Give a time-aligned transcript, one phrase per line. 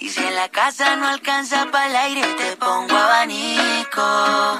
[0.00, 4.58] Y si en la casa no alcanza para el aire, te pongo abanico.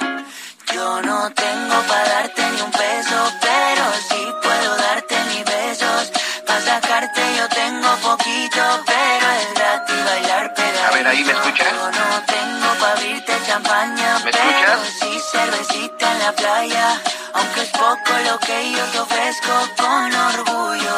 [0.72, 6.12] Yo no tengo para darte ni un peso, pero sí puedo darte mis besos.
[6.46, 10.86] Para sacarte yo tengo poquito, pero es gratis bailar pegadito.
[10.86, 11.68] A ver, ahí, ¿me escuchas?
[11.70, 14.80] Yo no tengo para abrirte champaña, ¿Me pero escuchas?
[15.00, 17.00] sí cervecita en la playa.
[17.34, 20.96] Aunque es poco lo que yo te ofrezco con orgullo,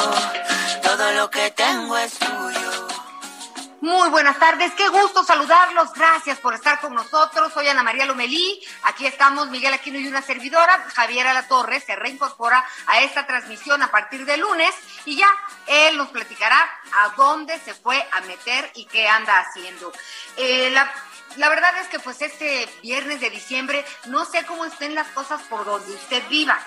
[3.87, 7.53] Muy buenas tardes, qué gusto saludarlos, gracias por estar con nosotros.
[7.53, 12.64] Soy Ana María Lomelí, aquí estamos Miguel Aquino y una servidora, Javier Alatorre, se reincorpora
[12.89, 15.29] a esta transmisión a partir de lunes y ya
[15.69, 16.59] él nos platicará
[16.98, 19.92] a dónde se fue a meter y qué anda haciendo.
[20.37, 20.92] Eh, la,
[21.37, 25.41] la verdad es que pues este viernes de diciembre no sé cómo estén las cosas
[25.42, 26.59] por donde usted viva.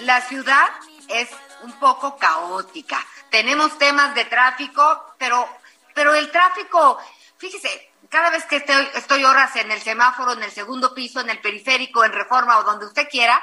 [0.00, 0.70] La ciudad
[1.08, 1.28] es
[1.64, 3.04] un poco caótica.
[3.28, 5.46] Tenemos temas de tráfico, pero
[5.94, 6.98] pero el tráfico,
[7.36, 11.30] fíjese, cada vez que estoy, estoy horas en el semáforo, en el segundo piso, en
[11.30, 13.42] el periférico, en reforma o donde usted quiera,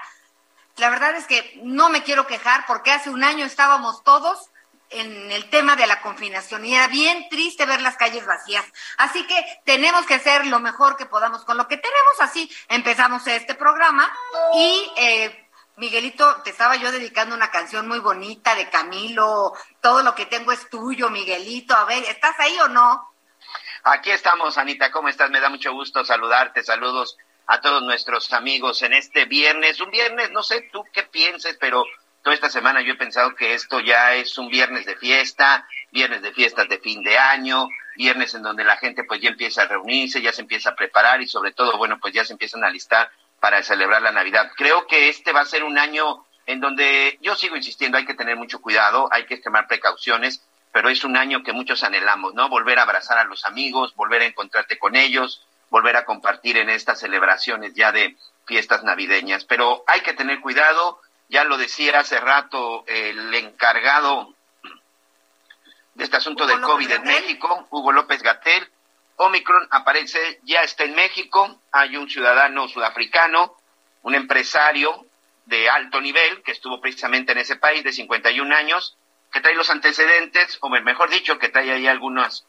[0.77, 4.49] la verdad es que no me quiero quejar porque hace un año estábamos todos
[4.89, 8.65] en el tema de la confinación y era bien triste ver las calles vacías.
[8.97, 12.19] Así que tenemos que hacer lo mejor que podamos con lo que tenemos.
[12.19, 14.11] Así empezamos este programa
[14.55, 15.48] y eh,
[15.79, 19.53] Miguelito, te estaba yo dedicando una canción muy bonita de Camilo.
[19.79, 21.73] Todo lo que tengo es tuyo, Miguelito.
[21.73, 23.13] A ver, ¿estás ahí o no?
[23.83, 24.91] Aquí estamos, Anita.
[24.91, 25.29] ¿Cómo estás?
[25.29, 26.65] Me da mucho gusto saludarte.
[26.65, 29.79] Saludos a todos nuestros amigos en este viernes.
[29.79, 31.85] Un viernes, no sé tú qué pienses, pero
[32.23, 36.21] toda esta semana yo he pensado que esto ya es un viernes de fiesta, viernes
[36.21, 39.67] de fiestas de fin de año, viernes en donde la gente pues ya empieza a
[39.67, 42.69] reunirse, ya se empieza a preparar y sobre todo, bueno, pues ya se empiezan a
[42.69, 44.51] listar para celebrar la Navidad.
[44.55, 48.15] Creo que este va a ser un año en donde yo sigo insistiendo, hay que
[48.15, 50.41] tener mucho cuidado, hay que tomar precauciones,
[50.71, 52.49] pero es un año que muchos anhelamos, ¿no?
[52.49, 56.69] Volver a abrazar a los amigos, volver a encontrarte con ellos, volver a compartir en
[56.69, 59.45] estas celebraciones ya de fiestas navideñas.
[59.45, 64.33] Pero hay que tener cuidado, ya lo decía hace rato el encargado
[65.93, 67.03] de este asunto Hugo del López COVID en.
[67.03, 68.67] México, Hugo López Gatel.
[69.21, 73.57] Omicron aparece, ya está en México, hay un ciudadano sudafricano,
[74.03, 75.05] un empresario
[75.45, 78.95] de alto nivel que estuvo precisamente en ese país de 51 años,
[79.29, 82.45] que trae los antecedentes, o mejor dicho, que trae ahí algunos,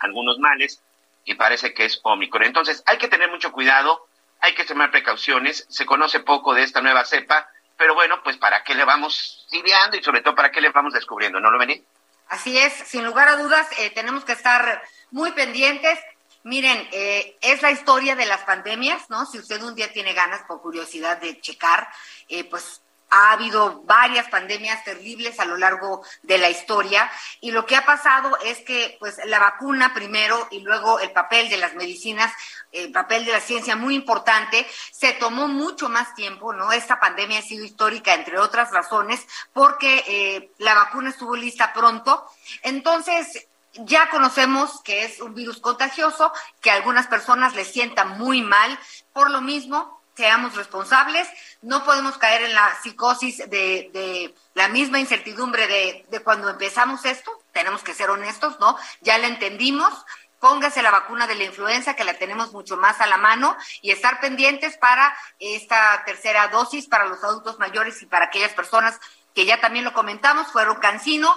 [0.00, 0.82] algunos males
[1.24, 2.44] y parece que es Omicron.
[2.44, 4.06] Entonces hay que tener mucho cuidado,
[4.40, 7.48] hay que tomar precauciones, se conoce poco de esta nueva cepa,
[7.78, 10.92] pero bueno, pues para qué le vamos siriando y sobre todo para qué le vamos
[10.92, 11.82] descubriendo, ¿no lo vení?
[12.28, 15.98] Así es, sin lugar a dudas, eh, tenemos que estar muy pendientes.
[16.42, 19.24] Miren, eh, es la historia de las pandemias, ¿no?
[19.24, 21.88] Si usted un día tiene ganas, por curiosidad, de checar,
[22.28, 22.82] eh, pues
[23.14, 27.10] ha habido varias pandemias terribles a lo largo de la historia
[27.40, 31.48] y lo que ha pasado es que pues la vacuna primero y luego el papel
[31.48, 32.32] de las medicinas,
[32.72, 36.72] el papel de la ciencia muy importante, se tomó mucho más tiempo, ¿no?
[36.72, 42.26] Esta pandemia ha sido histórica entre otras razones porque eh, la vacuna estuvo lista pronto.
[42.62, 48.42] Entonces, ya conocemos que es un virus contagioso, que a algunas personas les sienta muy
[48.42, 48.78] mal.
[49.12, 51.28] Por lo mismo, seamos responsables,
[51.62, 57.30] no podemos caer en la psicosis de, la misma incertidumbre de, de cuando empezamos esto,
[57.52, 58.76] tenemos que ser honestos, ¿no?
[59.00, 59.92] Ya la entendimos,
[60.38, 63.90] póngase la vacuna de la influenza, que la tenemos mucho más a la mano, y
[63.90, 69.00] estar pendientes para esta tercera dosis para los adultos mayores y para aquellas personas
[69.34, 71.34] que ya también lo comentamos, fueron cancino,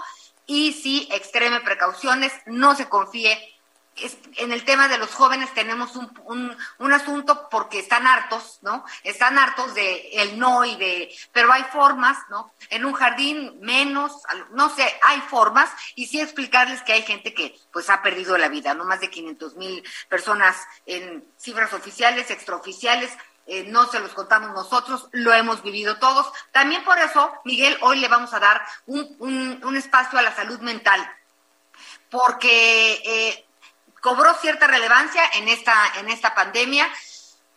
[0.47, 3.53] y sí extreme precauciones, no se confíe.
[4.37, 8.85] En el tema de los jóvenes tenemos un, un, un asunto porque están hartos, ¿no?
[9.03, 12.53] Están hartos de el no y de, pero hay formas, ¿no?
[12.69, 14.13] En un jardín menos,
[14.51, 18.49] no sé, hay formas y sí explicarles que hay gente que pues ha perdido la
[18.49, 20.55] vida, no más de 500 mil personas
[20.85, 23.11] en cifras oficiales, extraoficiales,
[23.47, 26.31] eh, no se los contamos nosotros, lo hemos vivido todos.
[26.51, 30.59] También por eso, Miguel, hoy le vamos a dar un, un, espacio a la salud
[30.59, 30.99] mental
[32.09, 33.45] porque eh,
[34.01, 36.87] cobró cierta relevancia en esta, en esta pandemia.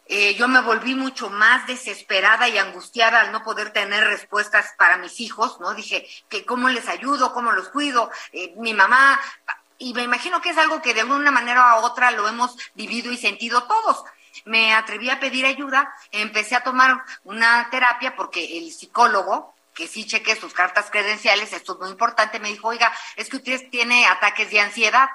[0.06, 4.96] Eh, yo me volví mucho más desesperada y angustiada al no poder tener respuestas para
[4.96, 5.72] mis hijos, ¿no?
[5.74, 9.20] Dije, que cómo les ayudo, cómo los cuido, eh, mi mamá,
[9.78, 13.12] y me imagino que es algo que de alguna manera u otra lo hemos vivido
[13.12, 14.04] y sentido todos.
[14.44, 20.06] Me atreví a pedir ayuda, empecé a tomar una terapia porque el psicólogo, que sí
[20.06, 24.06] cheque sus cartas credenciales, esto es muy importante, me dijo, oiga, es que usted tiene
[24.06, 25.08] ataques de ansiedad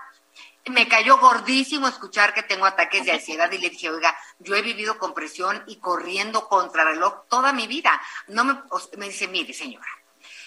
[0.68, 4.62] me cayó gordísimo escuchar que tengo ataques de ansiedad y le dije, oiga, yo he
[4.62, 8.02] vivido con presión y corriendo contra reloj toda mi vida.
[8.28, 8.60] No me,
[8.98, 9.86] me dice, mire, señora.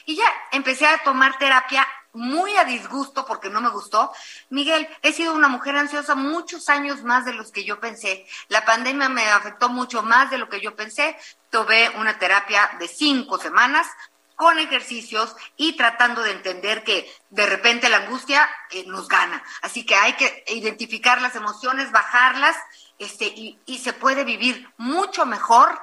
[0.09, 4.11] Y ya empecé a tomar terapia muy a disgusto porque no me gustó.
[4.49, 8.27] Miguel, he sido una mujer ansiosa muchos años más de los que yo pensé.
[8.49, 11.15] La pandemia me afectó mucho más de lo que yo pensé.
[11.51, 13.87] Tomé una terapia de cinco semanas
[14.35, 19.45] con ejercicios y tratando de entender que de repente la angustia eh, nos gana.
[19.61, 22.57] Así que hay que identificar las emociones, bajarlas,
[22.99, 25.79] este, y se puede vivir mucho mejor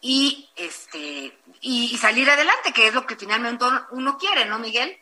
[0.00, 4.98] y este y, salir adelante, que es lo que finalmente uno quiere, ¿no, Miguel?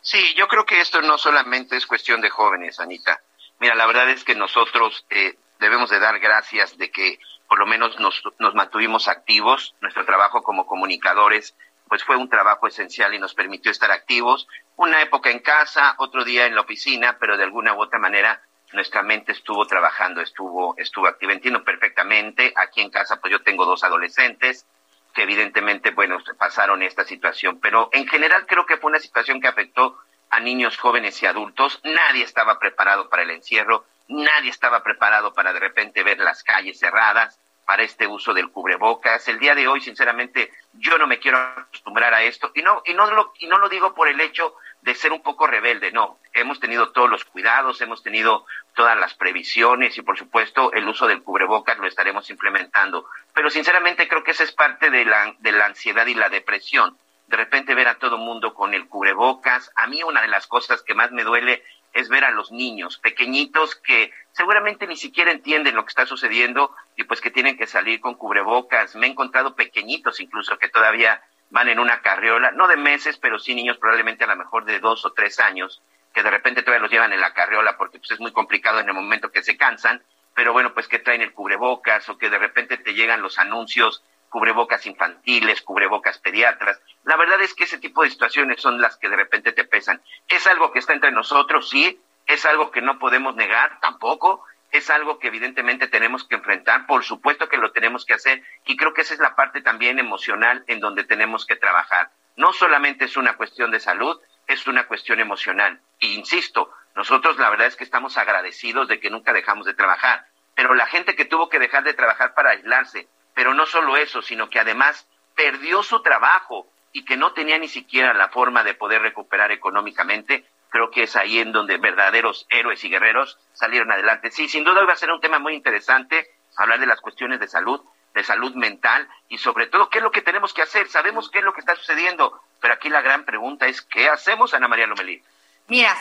[0.00, 3.20] Sí, yo creo que esto no solamente es cuestión de jóvenes, Anita.
[3.60, 7.18] Mira, la verdad es que nosotros eh, debemos de dar gracias de que
[7.48, 11.54] por lo menos nos, nos mantuvimos activos, nuestro trabajo como comunicadores
[11.88, 14.46] pues fue un trabajo esencial y nos permitió estar activos.
[14.76, 18.42] Una época en casa, otro día en la oficina, pero de alguna u otra manera
[18.72, 21.32] nuestra mente estuvo trabajando, estuvo, estuvo activa.
[21.32, 22.52] Entiendo perfectamente.
[22.56, 24.66] Aquí en casa, pues yo tengo dos adolescentes
[25.14, 29.48] que evidentemente, bueno, pasaron esta situación, pero en general creo que fue una situación que
[29.48, 29.98] afectó
[30.30, 31.80] a niños, jóvenes y adultos.
[31.82, 36.78] Nadie estaba preparado para el encierro, nadie estaba preparado para de repente ver las calles
[36.78, 39.28] cerradas para este uso del cubrebocas.
[39.28, 42.94] El día de hoy, sinceramente, yo no me quiero acostumbrar a esto y no y
[42.94, 46.18] no lo y no lo digo por el hecho de ser un poco rebelde, no.
[46.32, 51.06] Hemos tenido todos los cuidados, hemos tenido todas las previsiones y por supuesto el uso
[51.06, 53.06] del cubrebocas lo estaremos implementando.
[53.34, 56.96] Pero sinceramente creo que esa es parte de la de la ansiedad y la depresión.
[57.26, 60.82] De repente ver a todo mundo con el cubrebocas, a mí una de las cosas
[60.82, 65.74] que más me duele es ver a los niños pequeñitos que seguramente ni siquiera entienden
[65.74, 68.94] lo que está sucediendo y pues que tienen que salir con cubrebocas.
[68.94, 71.20] Me he encontrado pequeñitos incluso que todavía
[71.50, 74.80] van en una carriola, no de meses, pero sí niños probablemente a lo mejor de
[74.80, 78.10] dos o tres años, que de repente todavía los llevan en la carriola porque pues
[78.10, 80.02] es muy complicado en el momento que se cansan,
[80.34, 84.02] pero bueno, pues que traen el cubrebocas o que de repente te llegan los anuncios
[84.28, 86.80] cubrebocas infantiles, cubrebocas pediatras.
[87.04, 90.02] La verdad es que ese tipo de situaciones son las que de repente te pesan.
[90.28, 94.90] Es algo que está entre nosotros, sí, es algo que no podemos negar tampoco, es
[94.90, 98.94] algo que evidentemente tenemos que enfrentar, por supuesto que lo tenemos que hacer y creo
[98.94, 102.10] que esa es la parte también emocional en donde tenemos que trabajar.
[102.36, 105.80] No solamente es una cuestión de salud, es una cuestión emocional.
[106.00, 110.26] E insisto, nosotros la verdad es que estamos agradecidos de que nunca dejamos de trabajar,
[110.54, 114.22] pero la gente que tuvo que dejar de trabajar para aislarse, pero no solo eso,
[114.22, 118.74] sino que además perdió su trabajo y que no tenía ni siquiera la forma de
[118.74, 124.30] poder recuperar económicamente, creo que es ahí en donde verdaderos héroes y guerreros salieron adelante.
[124.30, 127.48] Sí, sin duda va a ser un tema muy interesante hablar de las cuestiones de
[127.48, 127.80] salud,
[128.14, 130.88] de salud mental y sobre todo qué es lo que tenemos que hacer.
[130.88, 134.54] Sabemos qué es lo que está sucediendo, pero aquí la gran pregunta es ¿qué hacemos,
[134.54, 135.22] Ana María Lomelí?
[135.68, 135.94] Mira,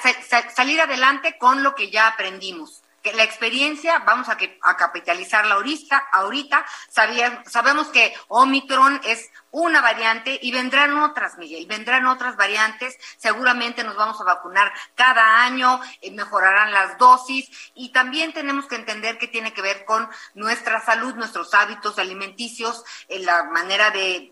[0.55, 6.07] salir adelante con lo que ya aprendimos la experiencia, vamos a, que, a capitalizarla ahorita,
[6.11, 13.83] ahorita sabemos que Omicron es una variante y vendrán otras, Miguel, vendrán otras variantes, seguramente
[13.83, 19.17] nos vamos a vacunar cada año, eh, mejorarán las dosis y también tenemos que entender
[19.17, 24.31] que tiene que ver con nuestra salud, nuestros hábitos alimenticios, eh, la manera de,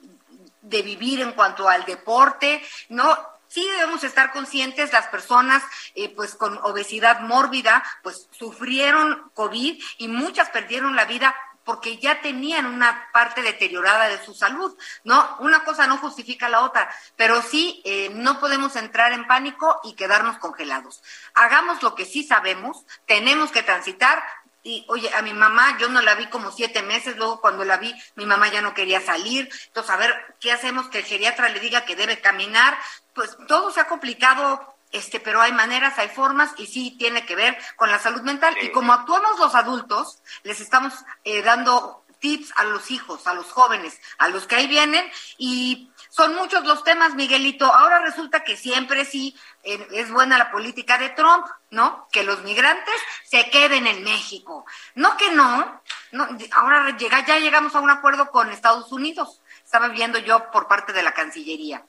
[0.62, 3.35] de vivir en cuanto al deporte, ¿no?
[3.56, 5.64] Sí debemos estar conscientes, las personas
[5.96, 11.34] eh, pues con obesidad mórbida pues sufrieron COVID y muchas perdieron la vida
[11.64, 15.38] porque ya tenían una parte deteriorada de su salud, ¿no?
[15.40, 19.94] Una cosa no justifica la otra, pero sí eh, no podemos entrar en pánico y
[19.96, 21.02] quedarnos congelados.
[21.34, 24.22] Hagamos lo que sí sabemos, tenemos que transitar,
[24.66, 27.78] y oye, a mi mamá yo no la vi como siete meses, luego cuando la
[27.78, 30.90] vi mi mamá ya no quería salir, entonces a ver, ¿qué hacemos?
[30.90, 32.76] Que el geriatra le diga que debe caminar,
[33.14, 37.36] pues todo se ha complicado, este, pero hay maneras, hay formas y sí tiene que
[37.36, 38.56] ver con la salud mental.
[38.60, 40.94] Y como actuamos los adultos, les estamos
[41.24, 45.06] eh, dando tips a los hijos, a los jóvenes, a los que ahí vienen
[45.38, 47.66] y son muchos los temas, Miguelito.
[47.66, 52.08] Ahora resulta que siempre sí eh, es buena la política de Trump, ¿no?
[52.10, 52.96] Que los migrantes
[53.26, 54.66] se queden en México.
[54.94, 55.82] No que no,
[56.14, 59.42] no ahora llega, ya llegamos a un acuerdo con Estados Unidos.
[59.62, 61.84] Estaba viendo yo por parte de la Cancillería.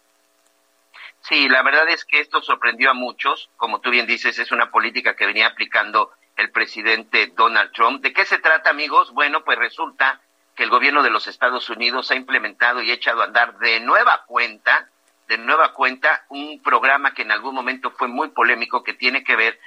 [1.20, 3.48] Sí, la verdad es que esto sorprendió a muchos.
[3.56, 8.02] Como tú bien dices, es una política que venía aplicando el presidente Donald Trump.
[8.02, 9.12] ¿De qué se trata, amigos?
[9.12, 10.20] Bueno, pues resulta
[10.56, 14.24] que el gobierno de los Estados Unidos ha implementado y echado a andar de nueva
[14.26, 14.88] cuenta,
[15.28, 19.36] de nueva cuenta, un programa que en algún momento fue muy polémico que tiene que
[19.36, 19.60] ver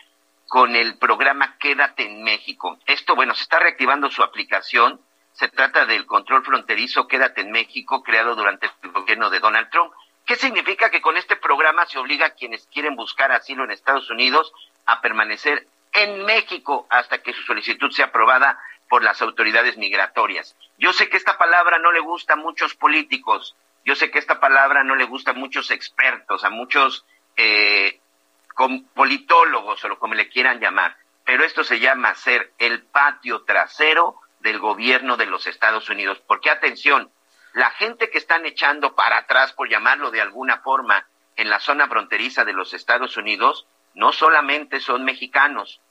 [0.47, 2.79] con el programa Quédate en México.
[2.87, 4.99] Esto, bueno, se está reactivando su aplicación.
[5.33, 9.93] Se trata del control fronterizo Quédate en México, creado durante el gobierno de Donald Trump.
[10.25, 14.09] ¿Qué significa que con este programa se obliga a quienes quieren buscar asilo en Estados
[14.09, 14.51] Unidos
[14.87, 20.55] a permanecer en México hasta que su solicitud sea aprobada por las autoridades migratorias?
[20.77, 23.55] Yo sé que esta palabra no le gusta a muchos políticos,
[23.85, 27.05] yo sé que esta palabra no le gusta a muchos expertos, a muchos
[27.37, 27.99] eh,
[28.93, 34.59] politólogos o como le quieran llamar, pero esto se llama ser el patio trasero del
[34.59, 36.21] gobierno de los Estados Unidos.
[36.27, 37.11] Porque atención,
[37.53, 41.05] la gente que están echando para atrás, por llamarlo de alguna forma,
[41.35, 45.81] en la zona fronteriza de los Estados Unidos, no solamente son mexicanos,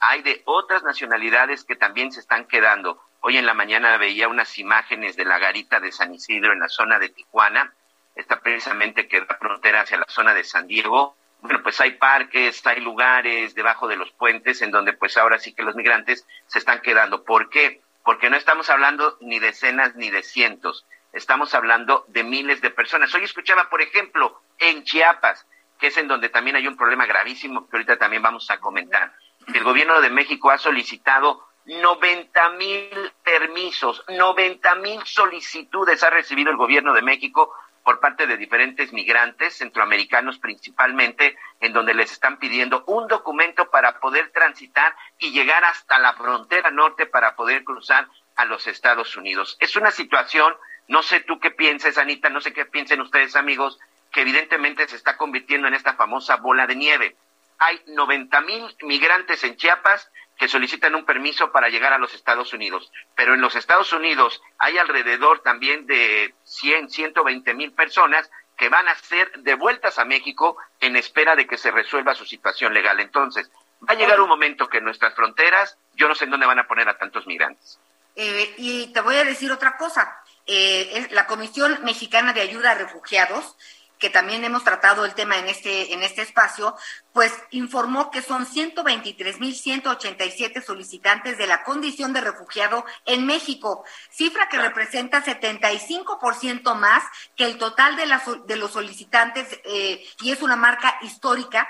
[0.00, 3.02] hay de otras nacionalidades que también se están quedando.
[3.20, 6.68] Hoy en la mañana veía unas imágenes de la garita de San Isidro en la
[6.68, 7.72] zona de Tijuana,
[8.14, 11.16] está precisamente que da frontera hacia la zona de San Diego.
[11.40, 15.52] Bueno, pues hay parques, hay lugares debajo de los puentes en donde pues ahora sí
[15.52, 17.24] que los migrantes se están quedando.
[17.24, 17.80] ¿Por qué?
[18.04, 22.70] Porque no estamos hablando ni de decenas ni de cientos, estamos hablando de miles de
[22.70, 23.14] personas.
[23.14, 25.46] Hoy escuchaba, por ejemplo, en Chiapas,
[25.78, 29.12] que es en donde también hay un problema gravísimo que ahorita también vamos a comentar.
[29.54, 36.56] El gobierno de México ha solicitado 90 mil permisos, 90 mil solicitudes ha recibido el
[36.56, 42.84] gobierno de México por parte de diferentes migrantes, centroamericanos principalmente, en donde les están pidiendo
[42.86, 48.44] un documento para poder transitar y llegar hasta la frontera norte para poder cruzar a
[48.44, 49.56] los Estados Unidos.
[49.60, 50.54] Es una situación
[50.88, 53.78] no sé tú qué pienses, Anita, no sé qué piensen ustedes, amigos,
[54.10, 57.16] que evidentemente se está convirtiendo en esta famosa bola de nieve.
[57.58, 62.52] Hay 90 mil migrantes en Chiapas que solicitan un permiso para llegar a los Estados
[62.52, 68.68] Unidos, pero en los Estados Unidos hay alrededor también de 100, 120 mil personas que
[68.68, 73.00] van a ser devueltas a México en espera de que se resuelva su situación legal.
[73.00, 73.50] Entonces,
[73.88, 76.66] va a llegar un momento que nuestras fronteras, yo no sé en dónde van a
[76.66, 77.78] poner a tantos migrantes.
[78.16, 80.20] Eh, y te voy a decir otra cosa.
[80.44, 83.56] Eh, la Comisión Mexicana de Ayuda a Refugiados,
[83.98, 86.74] que también hemos tratado el tema en este, en este espacio,
[87.12, 94.58] pues informó que son 123.187 solicitantes de la condición de refugiado en México, cifra que
[94.58, 97.04] representa 75% más
[97.36, 101.68] que el total de, las, de los solicitantes eh, y es una marca histórica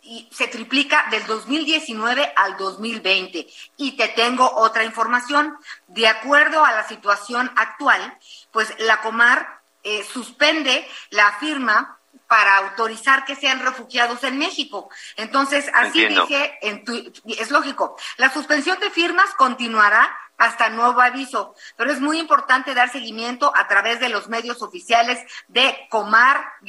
[0.00, 3.46] y se triplica del 2019 al 2020.
[3.76, 5.56] Y te tengo otra información.
[5.86, 8.18] De acuerdo a la situación actual,
[8.50, 9.57] pues la Comar
[9.88, 14.90] eh, suspende la firma para autorizar que sean refugiados en México.
[15.16, 16.84] Entonces, así dice, en
[17.24, 22.90] es lógico, la suspensión de firmas continuará hasta nuevo aviso, pero es muy importante dar
[22.90, 25.18] seguimiento a través de los medios oficiales
[25.48, 26.68] de Comar-SG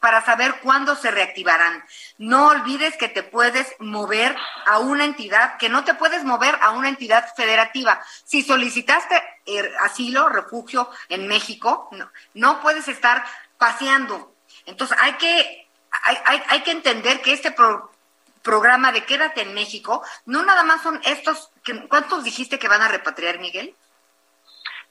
[0.00, 1.84] para saber cuándo se reactivarán.
[2.18, 4.34] No olvides que te puedes mover
[4.66, 8.02] a una entidad, que no te puedes mover a una entidad federativa.
[8.24, 9.22] Si solicitaste
[9.80, 11.90] asilo, refugio en México,
[12.34, 13.24] no, puedes estar
[13.58, 14.34] paseando.
[14.66, 17.54] Entonces hay que, hay, hay, que entender que este
[18.42, 21.50] programa de Quédate en México, no nada más son estos,
[21.88, 23.74] ¿cuántos dijiste que van a repatriar, Miguel?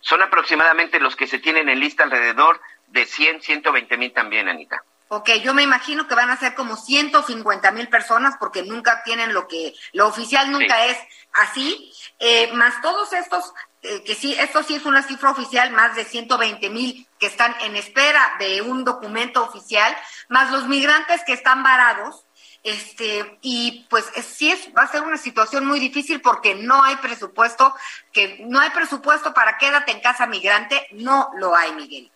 [0.02, 4.84] Son aproximadamente los que se tienen en lista alrededor de 100, 120 mil también, Anita.
[5.12, 9.34] Ok, yo me imagino que van a ser como 150 mil personas porque nunca tienen
[9.34, 11.00] lo que, lo oficial nunca es
[11.34, 13.52] así, eh, más todos estos,
[13.82, 17.56] eh, que sí, esto sí es una cifra oficial, más de 120 mil que están
[17.62, 19.98] en espera de un documento oficial,
[20.28, 22.24] más los migrantes que están varados,
[22.62, 26.98] este, y pues sí es, va a ser una situación muy difícil porque no hay
[26.98, 27.74] presupuesto,
[28.14, 32.12] que no hay presupuesto para quédate en casa migrante, no lo hay, Miguel.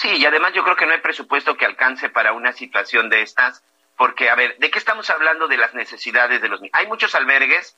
[0.00, 3.20] Sí, y además yo creo que no hay presupuesto que alcance para una situación de
[3.20, 3.62] estas,
[3.98, 6.72] porque, a ver, ¿de qué estamos hablando de las necesidades de los niños?
[6.72, 7.76] Hay muchos albergues,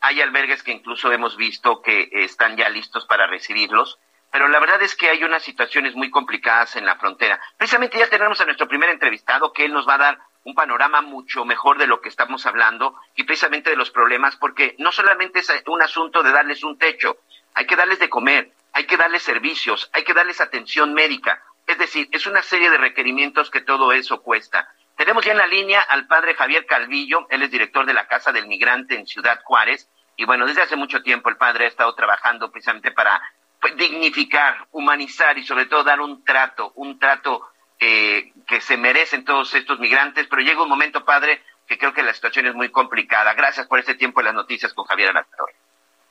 [0.00, 3.98] hay albergues que incluso hemos visto que están ya listos para recibirlos,
[4.32, 7.38] pero la verdad es que hay unas situaciones muy complicadas en la frontera.
[7.58, 11.02] Precisamente ya tenemos a nuestro primer entrevistado, que él nos va a dar un panorama
[11.02, 15.40] mucho mejor de lo que estamos hablando y precisamente de los problemas, porque no solamente
[15.40, 17.18] es un asunto de darles un techo,
[17.52, 21.42] hay que darles de comer, hay que darles servicios, hay que darles atención médica.
[21.70, 24.68] Es decir, es una serie de requerimientos que todo eso cuesta.
[24.96, 28.32] Tenemos ya en la línea al padre Javier Calvillo, él es director de la Casa
[28.32, 31.94] del Migrante en Ciudad Juárez, y bueno, desde hace mucho tiempo el padre ha estado
[31.94, 33.22] trabajando precisamente para
[33.60, 37.48] pues, dignificar, humanizar y sobre todo dar un trato, un trato
[37.78, 42.02] eh, que se merecen todos estos migrantes, pero llega un momento, padre, que creo que
[42.02, 43.32] la situación es muy complicada.
[43.34, 45.54] Gracias por este tiempo en las noticias con Javier Alatorre.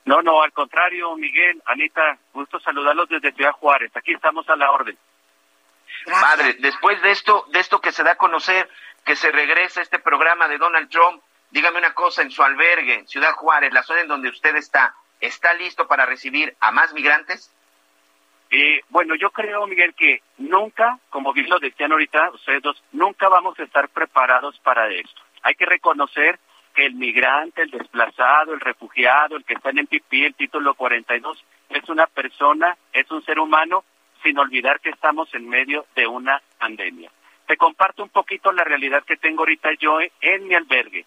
[0.05, 3.91] No, no, al contrario, Miguel, Anita, gusto saludarlos desde Ciudad Juárez.
[3.93, 4.97] Aquí estamos a la orden.
[6.05, 8.69] Padre, después de esto, de esto que se da a conocer,
[9.05, 13.33] que se regresa este programa de Donald Trump, dígame una cosa, en su albergue, Ciudad
[13.33, 17.51] Juárez, la zona en donde usted está, ¿está listo para recibir a más migrantes?
[18.51, 23.29] Eh, bueno, yo creo, Miguel, que nunca, como bien lo decían ahorita ustedes dos, nunca
[23.29, 25.21] vamos a estar preparados para esto.
[25.43, 26.39] Hay que reconocer
[26.73, 31.43] que el migrante, el desplazado, el refugiado, el que está en MPP, el título 42,
[31.69, 33.83] es una persona, es un ser humano,
[34.23, 37.11] sin olvidar que estamos en medio de una pandemia.
[37.47, 41.05] Te comparto un poquito la realidad que tengo ahorita yo en mi albergue.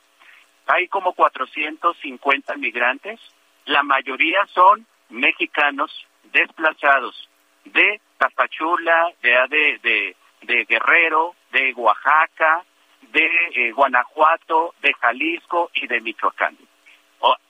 [0.66, 3.21] Hay como 450 migrantes,
[3.66, 7.28] la mayoría son mexicanos desplazados
[7.64, 12.64] de Tapachula, de, de, de Guerrero, de Oaxaca,
[13.12, 16.57] de eh, Guanajuato, de Jalisco y de Michoacán.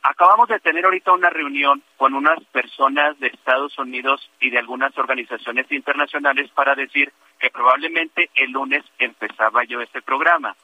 [0.02, 4.96] Acabamos de tener ahorita una reunión con unas personas de Estados Unidos y de algunas
[4.98, 10.54] organizaciones internacionales para decir que probablemente el lunes empezaba yo este programa.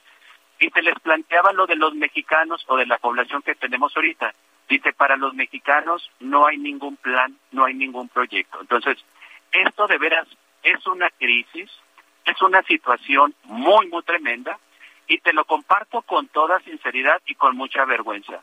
[0.60, 4.34] Y se les planteaba lo de los mexicanos o de la población que tenemos ahorita.
[4.68, 8.60] Dice, para los mexicanos no hay ningún plan, no hay ningún proyecto.
[8.60, 8.98] Entonces,
[9.52, 10.28] esto de veras
[10.62, 11.70] es una crisis,
[12.24, 14.58] es una situación muy, muy tremenda
[15.06, 18.42] y te lo comparto con toda sinceridad y con mucha vergüenza.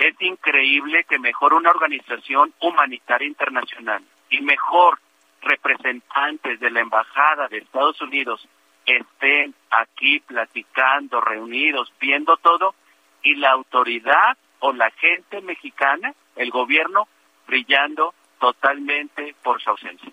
[0.00, 4.98] Es increíble que mejor una organización humanitaria internacional y mejor
[5.42, 8.48] representantes de la Embajada de Estados Unidos
[8.86, 12.74] estén aquí platicando, reunidos, viendo todo,
[13.22, 17.06] y la autoridad o la gente mexicana, el gobierno,
[17.46, 20.10] brillando totalmente por su ausencia.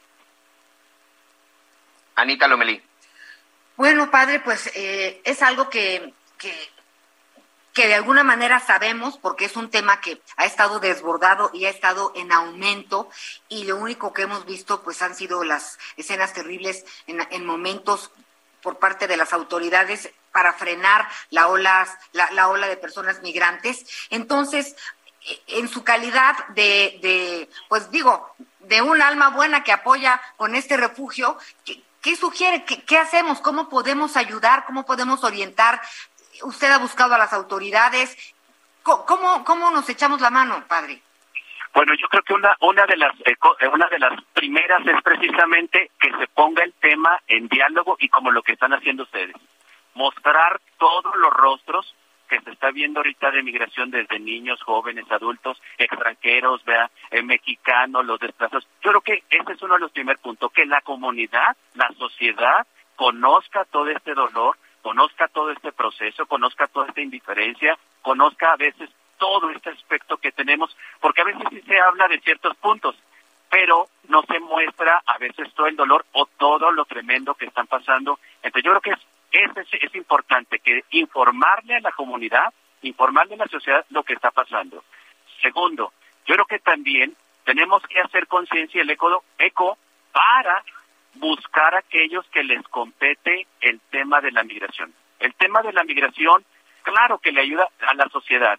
[2.15, 2.81] Anita Lomelí.
[3.77, 6.51] Bueno, padre, pues eh, es algo que, que,
[7.77, 11.69] que de alguna manera sabemos, porque es un tema que ha estado desbordado y ha
[11.69, 13.07] estado en aumento,
[13.49, 18.09] y lo único que hemos visto, pues han sido las escenas terribles en, en momentos
[18.63, 23.85] por parte de las autoridades para frenar la ola, la, la ola de personas migrantes.
[24.09, 24.75] Entonces,
[25.45, 31.37] en su calidad de, pues digo, de un alma buena que apoya con este refugio,
[32.07, 32.63] ¿Qué sugiere?
[32.63, 33.41] ¿Qué, hacemos?
[33.41, 34.65] ¿Cómo podemos ayudar?
[34.65, 35.81] ¿Cómo podemos orientar?
[36.43, 38.33] Usted ha buscado a las autoridades.
[38.83, 41.01] ¿Cómo, cómo nos echamos la mano, padre?
[41.73, 45.01] Bueno, yo creo que una una de las eh, eh, una de las primeras es
[45.03, 49.35] precisamente que se ponga el tema en diálogo y como lo que están haciendo ustedes,
[49.93, 51.93] mostrar todos los rostros
[52.27, 58.05] que se está viendo ahorita de migración desde niños, jóvenes, adultos, extranjeros, vea, eh, mexicanos,
[58.05, 58.67] los desplazados.
[58.81, 62.65] Yo creo que ese es uno de los primeros puntos, que la comunidad, la sociedad,
[62.95, 68.89] conozca todo este dolor, conozca todo este proceso, conozca toda esta indiferencia, conozca a veces
[69.17, 72.95] todo este aspecto que tenemos, porque a veces sí se habla de ciertos puntos,
[73.49, 77.67] pero no se muestra a veces todo el dolor o todo lo tremendo que están
[77.67, 78.17] pasando.
[78.41, 83.39] Entonces yo creo que es es, es, importante que informarle a la comunidad, informarle a
[83.39, 84.85] la sociedad lo que está pasando.
[85.41, 85.91] Segundo,
[86.25, 89.77] yo creo que también tenemos que hacer conciencia el eco, eco
[90.13, 90.63] para
[91.19, 94.93] buscar a aquellos que les compete el tema de la migración.
[95.19, 96.45] El tema de la migración,
[96.83, 98.57] claro que le ayuda a la sociedad,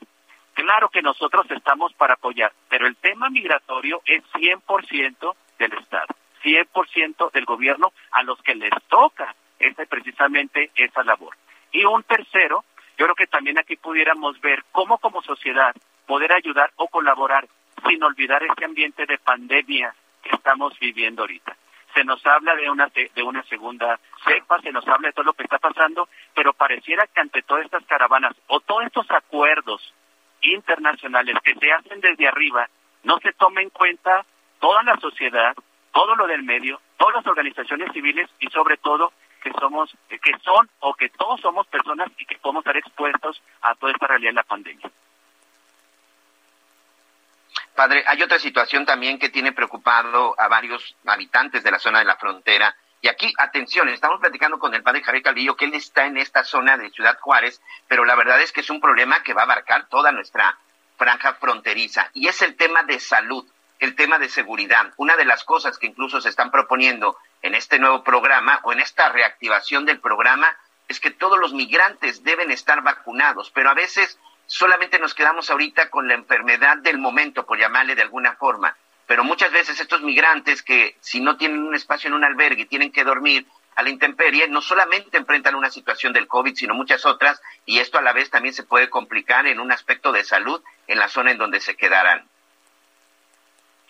[0.55, 7.33] claro que nosotros estamos para apoyar, pero el tema migratorio es 100% del Estado, 100%
[7.33, 11.37] del gobierno a los que les toca esa precisamente esa labor.
[11.73, 12.65] Y un tercero,
[12.97, 15.75] yo creo que también aquí pudiéramos ver cómo como sociedad
[16.07, 17.47] poder ayudar o colaborar
[17.87, 21.57] sin olvidar este ambiente de pandemia que estamos viviendo ahorita.
[21.99, 25.33] Se nos habla de una de una segunda cepa, se nos habla de todo lo
[25.33, 29.93] que está pasando, pero pareciera que ante todas estas caravanas o todos estos acuerdos
[30.43, 32.69] internacionales que se hacen desde arriba,
[33.03, 34.25] no se tome en cuenta
[34.61, 35.57] toda la sociedad,
[35.93, 40.71] todo lo del medio, todas las organizaciones civiles y sobre todo que somos, que son
[40.79, 44.35] o que todos somos personas y que podemos estar expuestos a toda esta realidad de
[44.35, 44.89] la pandemia.
[47.79, 52.07] Padre, hay otra situación también que tiene preocupado a varios habitantes de la zona de
[52.07, 52.75] la frontera.
[53.01, 56.43] Y aquí, atención, estamos platicando con el padre Javier Calvillo, que él está en esta
[56.43, 59.45] zona de Ciudad Juárez, pero la verdad es que es un problema que va a
[59.45, 60.59] abarcar toda nuestra
[60.97, 62.11] franja fronteriza.
[62.15, 63.47] Y es el tema de salud,
[63.79, 64.93] el tema de seguridad.
[64.97, 68.81] Una de las cosas que incluso se están proponiendo en este nuevo programa o en
[68.81, 70.49] esta reactivación del programa
[70.89, 75.91] es que todos los migrantes deben estar vacunados, pero a veces solamente nos quedamos ahorita
[75.91, 78.77] con la enfermedad del momento, por llamarle de alguna forma.
[79.07, 82.67] Pero muchas veces estos migrantes que si no tienen un espacio en un albergue y
[82.67, 87.07] tienen que dormir a la intemperie, no solamente enfrentan una situación del COVID, sino muchas
[87.07, 90.61] otras, y esto a la vez también se puede complicar en un aspecto de salud
[90.89, 92.27] en la zona en donde se quedarán.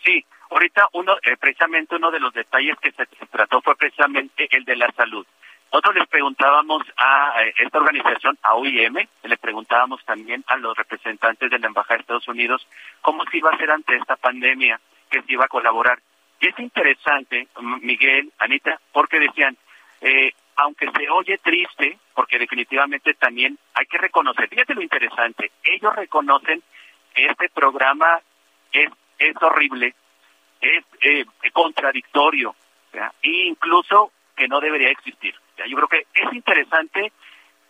[0.04, 4.64] Sí, ahorita uno, eh, precisamente uno de los detalles que se, trató fue precisamente el
[4.64, 5.26] de la salud.
[5.70, 11.58] Nosotros les preguntábamos a esta organización, a OIM, le preguntábamos también a los representantes de
[11.58, 12.66] la Embajada de Estados Unidos
[13.02, 15.98] cómo se iba a hacer ante esta pandemia, que se iba a colaborar.
[16.40, 17.48] Y es interesante,
[17.82, 19.56] Miguel, Anita, porque decían,
[20.00, 25.94] eh, aunque se oye triste, porque definitivamente también hay que reconocer, fíjate lo interesante, ellos
[25.94, 26.62] reconocen
[27.14, 28.20] que este programa
[28.72, 29.94] es, es horrible,
[30.60, 32.54] es eh, contradictorio,
[33.22, 35.34] e incluso que no debería existir.
[35.66, 37.12] Yo creo que es interesante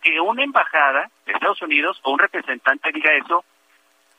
[0.01, 3.43] que una embajada de Estados Unidos o un representante diga eso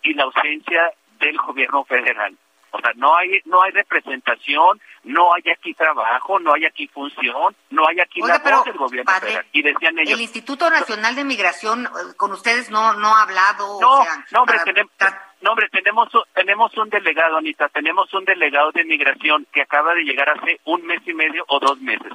[0.02, 2.36] y la ausencia del gobierno federal.
[2.72, 7.56] O sea, no hay no hay representación, no hay aquí trabajo, no hay aquí función,
[7.70, 9.44] no hay aquí la voz del gobierno federal.
[9.52, 13.80] Y decían ellos, el Instituto Nacional de Migración eh, con ustedes no no ha hablado.
[13.80, 14.92] No, no hombre, tenemos,
[15.40, 20.04] no, hombre, tenemos tenemos un delegado, Anita, tenemos un delegado de migración que acaba de
[20.04, 22.12] llegar hace un mes y medio o dos meses.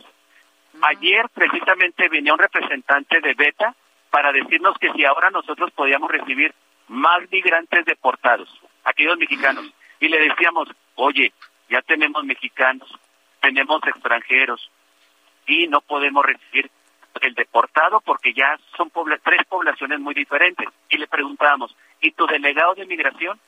[0.81, 3.75] Ayer precisamente venía un representante de Beta
[4.09, 6.53] para decirnos que si ahora nosotros podíamos recibir
[6.87, 8.49] más migrantes deportados,
[8.83, 9.65] aquellos mexicanos,
[9.99, 11.33] y le decíamos, oye,
[11.69, 12.89] ya tenemos mexicanos,
[13.41, 14.69] tenemos extranjeros,
[15.47, 16.69] y no podemos recibir
[17.21, 18.91] el deportado porque ya son
[19.23, 20.67] tres poblaciones muy diferentes.
[20.89, 23.39] Y le preguntábamos, ¿y tu delegado de migración?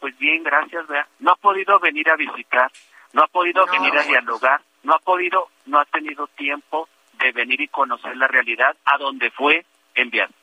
[0.00, 1.06] Pues bien, gracias, ¿verdad?
[1.18, 2.70] no ha podido venir a visitar,
[3.16, 7.62] no ha podido venir a dialogar, no ha podido, no ha tenido tiempo de venir
[7.62, 10.34] y conocer la realidad a donde fue enviado.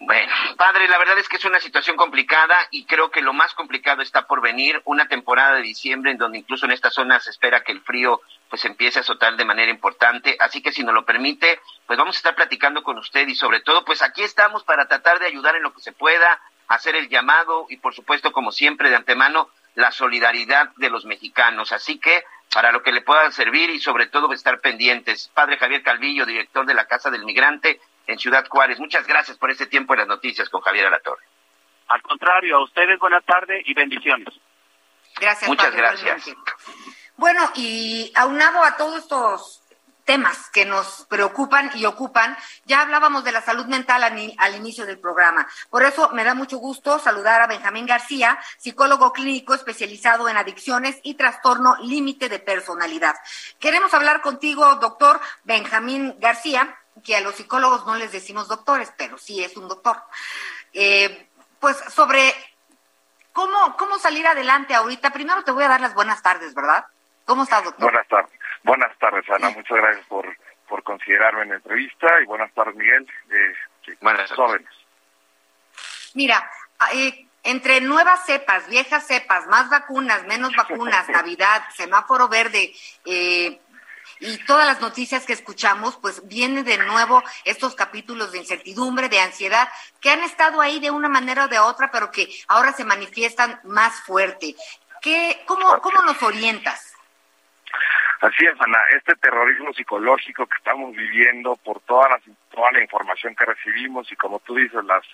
[0.00, 3.54] Bueno, padre, la verdad es que es una situación complicada y creo que lo más
[3.54, 7.30] complicado está por venir, una temporada de diciembre en donde incluso en esta zona se
[7.30, 10.94] espera que el frío pues empiece a azotar de manera importante, así que si nos
[10.94, 14.62] lo permite, pues vamos a estar platicando con usted y sobre todo pues aquí estamos
[14.62, 18.30] para tratar de ayudar en lo que se pueda, hacer el llamado y por supuesto
[18.30, 21.72] como siempre de antemano la solidaridad de los mexicanos.
[21.72, 25.30] Así que para lo que le pueda servir y sobre todo estar pendientes.
[25.34, 29.50] Padre Javier Calvillo, director de la Casa del Migrante en Ciudad Juárez, muchas gracias por
[29.50, 31.24] este tiempo en las noticias con Javier Alatorre.
[31.88, 34.28] Al contrario, a ustedes buenas tardes y bendiciones.
[35.20, 35.48] Gracias.
[35.48, 36.34] Muchas gracias.
[37.16, 39.63] Bueno, y aunado a todos estos
[40.04, 42.36] temas que nos preocupan y ocupan.
[42.64, 45.46] Ya hablábamos de la salud mental al, inicio del programa.
[45.70, 50.98] Por eso me da mucho gusto saludar a Benjamín García, psicólogo clínico especializado en adicciones
[51.02, 53.16] y trastorno límite de personalidad.
[53.58, 59.18] Queremos hablar contigo, doctor Benjamín García, que a los psicólogos no les decimos doctores, pero
[59.18, 59.96] sí es un doctor.
[60.72, 62.32] Eh, pues sobre
[63.32, 65.10] cómo, cómo salir adelante ahorita.
[65.10, 66.86] Primero te voy a dar las buenas tardes, ¿verdad?
[67.24, 67.90] ¿Cómo estás, doctor?
[67.90, 68.32] Buenas tardes.
[68.64, 69.50] Buenas tardes, Ana.
[69.50, 70.26] Muchas gracias por,
[70.66, 73.06] por considerarme en la entrevista y buenas tardes, Miguel.
[73.30, 74.68] Eh, buenas jóvenes.
[76.14, 76.50] Mira,
[76.94, 82.72] eh, entre nuevas cepas, viejas cepas, más vacunas, menos vacunas, Navidad, semáforo verde,
[83.04, 83.60] eh,
[84.20, 89.20] y todas las noticias que escuchamos, pues viene de nuevo estos capítulos de incertidumbre, de
[89.20, 89.68] ansiedad,
[90.00, 93.60] que han estado ahí de una manera o de otra, pero que ahora se manifiestan
[93.64, 94.54] más fuerte.
[95.02, 96.93] ¿Qué, cómo, ¿Cómo nos orientas?
[98.20, 103.34] Así es, Ana, este terrorismo psicológico que estamos viviendo por toda la, toda la información
[103.34, 105.04] que recibimos y como tú dices, las,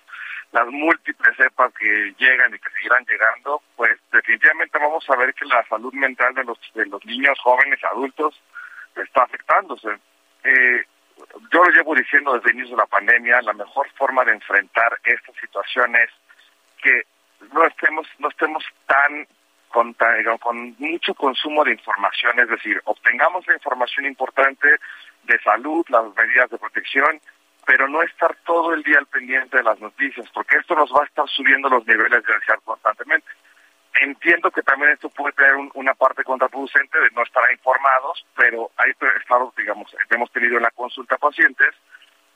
[0.53, 5.45] las múltiples cepas que llegan y que seguirán llegando, pues definitivamente vamos a ver que
[5.47, 8.41] la salud mental de los, de los niños, jóvenes, adultos,
[8.97, 9.89] está afectándose.
[10.45, 10.85] Eh,
[11.53, 14.99] yo lo llevo diciendo desde el inicio de la pandemia, la mejor forma de enfrentar
[15.05, 16.11] esta situación es
[16.83, 17.03] que
[17.53, 19.27] no estemos, no estemos tan
[19.71, 19.97] con,
[20.41, 24.69] con mucho consumo de información, es decir, obtengamos la información importante
[25.25, 27.21] de salud, las medidas de protección,
[27.65, 31.03] pero no estar todo el día al pendiente de las noticias, porque esto nos va
[31.03, 33.29] a estar subiendo los niveles de ansiedad constantemente.
[34.01, 38.93] Entiendo que también esto puede tener una parte contraproducente de no estar informados, pero hay
[39.21, 41.75] estados, digamos, hemos tenido en la consulta pacientes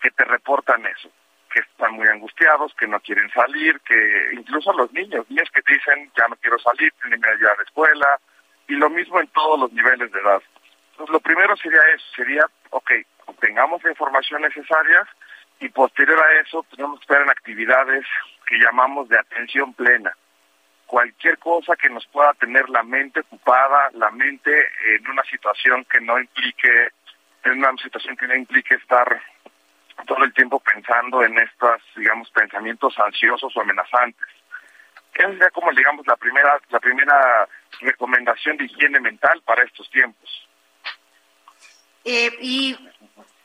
[0.00, 1.10] que te reportan eso
[1.54, 6.10] que están muy angustiados, que no quieren salir, que incluso los niños, niños que dicen
[6.18, 8.18] ya no quiero salir, tienen ir a la escuela,
[8.66, 10.42] y lo mismo en todos los niveles de edad.
[10.90, 12.90] Entonces, lo primero sería eso, sería, ok,
[13.26, 15.06] obtengamos la información necesaria
[15.60, 18.04] y posterior a eso tenemos que estar en actividades
[18.48, 20.12] que llamamos de atención plena.
[20.86, 24.52] Cualquier cosa que nos pueda tener la mente ocupada, la mente
[24.88, 26.88] en una situación que no implique,
[27.44, 29.22] en una situación que no implique estar
[30.04, 34.28] todo el tiempo pensando en estos, digamos, pensamientos ansiosos o amenazantes.
[35.14, 37.48] Esa sería como, digamos, la primera, la primera
[37.80, 40.48] recomendación de higiene mental para estos tiempos.
[42.04, 42.90] Eh, y,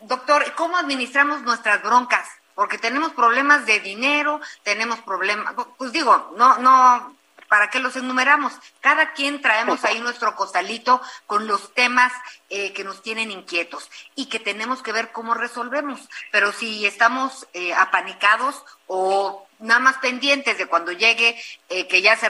[0.02, 2.28] doctor, ¿cómo administramos nuestras broncas?
[2.56, 7.16] Porque tenemos problemas de dinero, tenemos problemas, pues digo, no, no,
[7.50, 8.54] ¿para qué los enumeramos?
[8.80, 12.14] Cada quien traemos ahí nuestro costalito con los temas
[12.50, 16.08] eh, que nos tienen inquietos y que tenemos que ver cómo resolvemos.
[16.32, 22.16] Pero si estamos eh, apanicados o nada más pendientes de cuando llegue, eh, que ya
[22.16, 22.30] se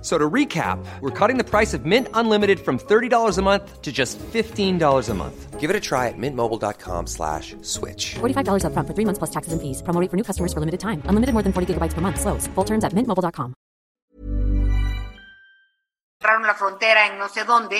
[0.00, 3.92] So to recap, we're cutting the price of Mint Unlimited from $30 a month to
[3.92, 5.60] just $15 a month.
[5.60, 8.14] Give it a try at mintmobile.com slash switch.
[8.14, 9.82] $45 upfront for three months plus taxes and fees.
[9.82, 11.02] Promo rate for new customers for limited time.
[11.04, 12.18] Unlimited more than 40 gigabytes per month.
[12.18, 12.48] Slows.
[12.54, 13.52] Full terms at mintmobile.com.
[16.20, 17.78] cerraron la frontera en no sé dónde,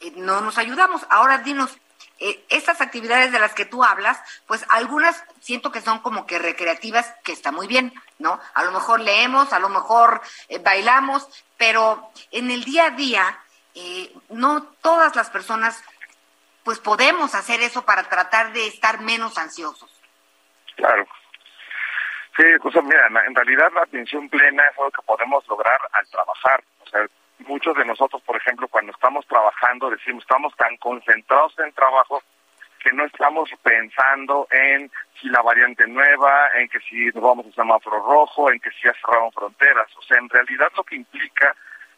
[0.00, 1.06] eh, no nos ayudamos.
[1.10, 1.78] Ahora dinos,
[2.20, 6.38] eh, estas actividades de las que tú hablas, pues algunas siento que son como que
[6.38, 8.38] recreativas, que está muy bien, ¿no?
[8.52, 13.38] A lo mejor leemos, a lo mejor eh, bailamos, pero en el día a día,
[13.74, 15.82] eh, no todas las personas,
[16.62, 19.90] pues podemos hacer eso para tratar de estar menos ansiosos.
[20.76, 21.06] Claro.
[22.36, 26.62] Sí, sea, mira, en realidad la atención plena es algo que podemos lograr al trabajar.
[26.80, 27.06] O sea,
[27.46, 32.22] muchos de nosotros, por ejemplo, cuando estamos trabajando, decimos, estamos tan concentrados en trabajo
[32.82, 37.52] que no estamos pensando en si la variante nueva, en que si nos vamos a
[37.52, 39.94] semáforo rojo, en que si ya cerraron fronteras.
[39.96, 41.54] O sea, en realidad lo que implica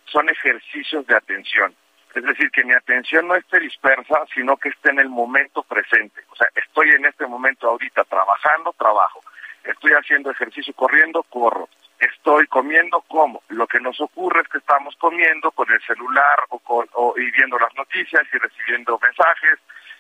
[0.07, 1.75] son ejercicios de atención.
[2.15, 6.23] Es decir, que mi atención no esté dispersa, sino que esté en el momento presente.
[6.31, 9.21] O sea, estoy en este momento ahorita trabajando, trabajo.
[9.65, 11.69] Estoy haciendo ejercicio corriendo, corro
[12.07, 13.43] estoy comiendo como.
[13.49, 17.31] Lo que nos ocurre es que estamos comiendo con el celular o, con, o y
[17.31, 19.59] viendo las noticias y recibiendo mensajes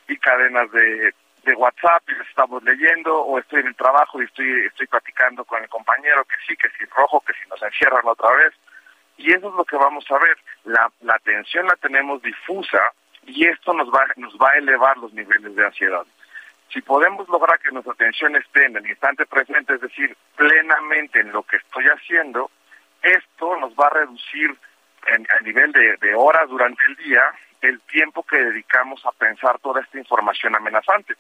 [0.09, 4.25] y cadenas de, de WhatsApp y les estamos leyendo o estoy en el trabajo y
[4.25, 8.07] estoy estoy platicando con el compañero que sí, que si rojo, que si nos encierran
[8.07, 8.53] otra vez.
[9.17, 10.37] Y eso es lo que vamos a ver.
[10.65, 12.81] La, la atención la tenemos difusa
[13.27, 16.05] y esto nos va, nos va a elevar los niveles de ansiedad.
[16.73, 21.31] Si podemos lograr que nuestra atención esté en el instante presente, es decir, plenamente en
[21.31, 22.51] lo que estoy haciendo,
[23.03, 24.57] esto nos va a reducir
[25.09, 27.23] en, a nivel de, de horas durante el día
[27.61, 31.15] el tiempo que dedicamos a pensar toda esta información amenazante.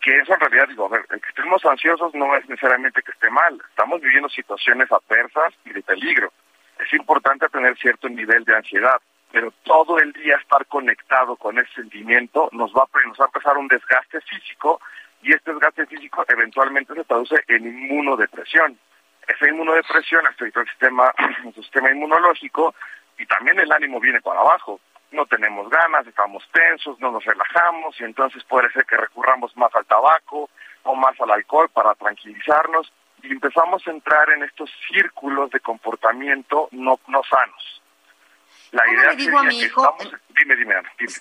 [0.00, 3.12] Que eso en realidad, digo, a ver, el que estemos ansiosos no es necesariamente que
[3.12, 3.60] esté mal.
[3.68, 6.32] Estamos viviendo situaciones adversas y de peligro.
[6.78, 9.00] Es importante tener cierto nivel de ansiedad
[9.32, 13.28] pero todo el día estar conectado con ese sentimiento nos va, a, nos va a
[13.28, 14.80] empezar un desgaste físico
[15.22, 18.78] y este desgaste físico eventualmente se traduce en inmunodepresión.
[19.26, 21.12] Esa inmunodepresión afecta el sistema,
[21.44, 22.74] el sistema inmunológico
[23.18, 24.80] y también el ánimo viene para abajo.
[25.12, 29.74] No tenemos ganas, estamos tensos, no nos relajamos y entonces puede ser que recurramos más
[29.74, 30.48] al tabaco
[30.84, 36.68] o más al alcohol para tranquilizarnos y empezamos a entrar en estos círculos de comportamiento
[36.72, 37.79] no, no sanos.
[38.72, 39.82] La ¿Cómo idea le digo a mi hijo?
[39.98, 41.12] estamos- Dime, dime, Ana, dime.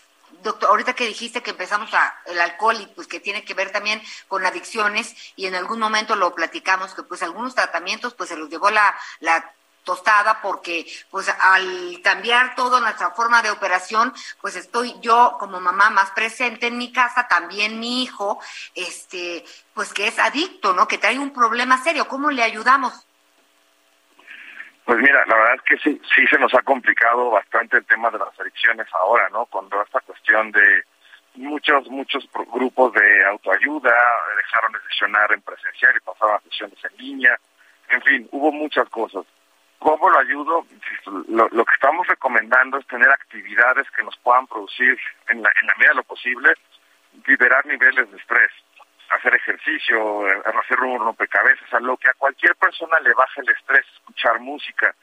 [0.43, 3.71] Doctor, ahorita que dijiste que empezamos a el alcohol y pues que tiene que ver
[3.71, 8.37] también con adicciones y en algún momento lo platicamos que pues algunos tratamientos pues se
[8.37, 9.51] los llevó la la
[9.83, 15.89] tostada porque pues al cambiar toda nuestra forma de operación pues estoy yo como mamá
[15.89, 18.39] más presente en mi casa también mi hijo
[18.75, 22.93] este pues que es adicto no que trae un problema serio cómo le ayudamos
[24.89, 28.09] Pues mira, la verdad es que sí, sí se nos ha complicado bastante el tema
[28.09, 29.45] de las adicciones ahora, ¿no?
[29.45, 30.83] Con toda esta cuestión de
[31.35, 33.93] muchos, muchos grupos de autoayuda
[34.35, 37.39] dejaron de sesionar en presencial y pasaron a sesiones en línea.
[37.89, 39.27] En fin, hubo muchas cosas.
[39.77, 40.65] ¿Cómo lo ayudo?
[41.27, 44.97] Lo, lo que estamos recomendando es tener actividades que nos puedan producir,
[45.27, 46.51] en la, en la medida de lo posible,
[47.27, 48.51] liberar niveles de estrés,
[49.19, 53.85] hacer ejercicio, hacer un rompecabezas, a lo que a cualquier persona le baje el estrés,
[53.95, 54.93] escuchar música.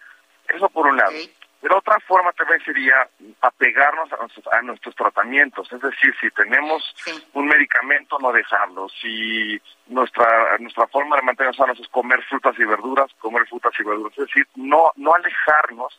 [0.49, 1.13] Eso por un lado.
[1.61, 3.09] Pero otra forma también sería
[3.41, 6.95] apegarnos a nuestros, a nuestros tratamientos, es decir, si tenemos
[7.33, 8.89] un medicamento, no dejarlo.
[9.01, 13.83] Si nuestra nuestra forma de mantenernos sanos es comer frutas y verduras, comer frutas y
[13.83, 14.13] verduras.
[14.19, 15.99] Es decir, no no alejarnos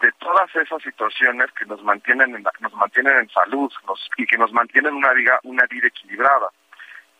[0.00, 4.36] de todas esas situaciones que nos mantienen en, nos mantienen en salud nos- y que
[4.38, 6.48] nos mantienen una vida una vida equilibrada.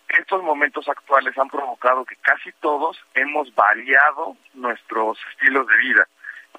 [0.08, 6.06] Estos momentos actuales han provocado que casi todos hemos variado nuestros estilos de vida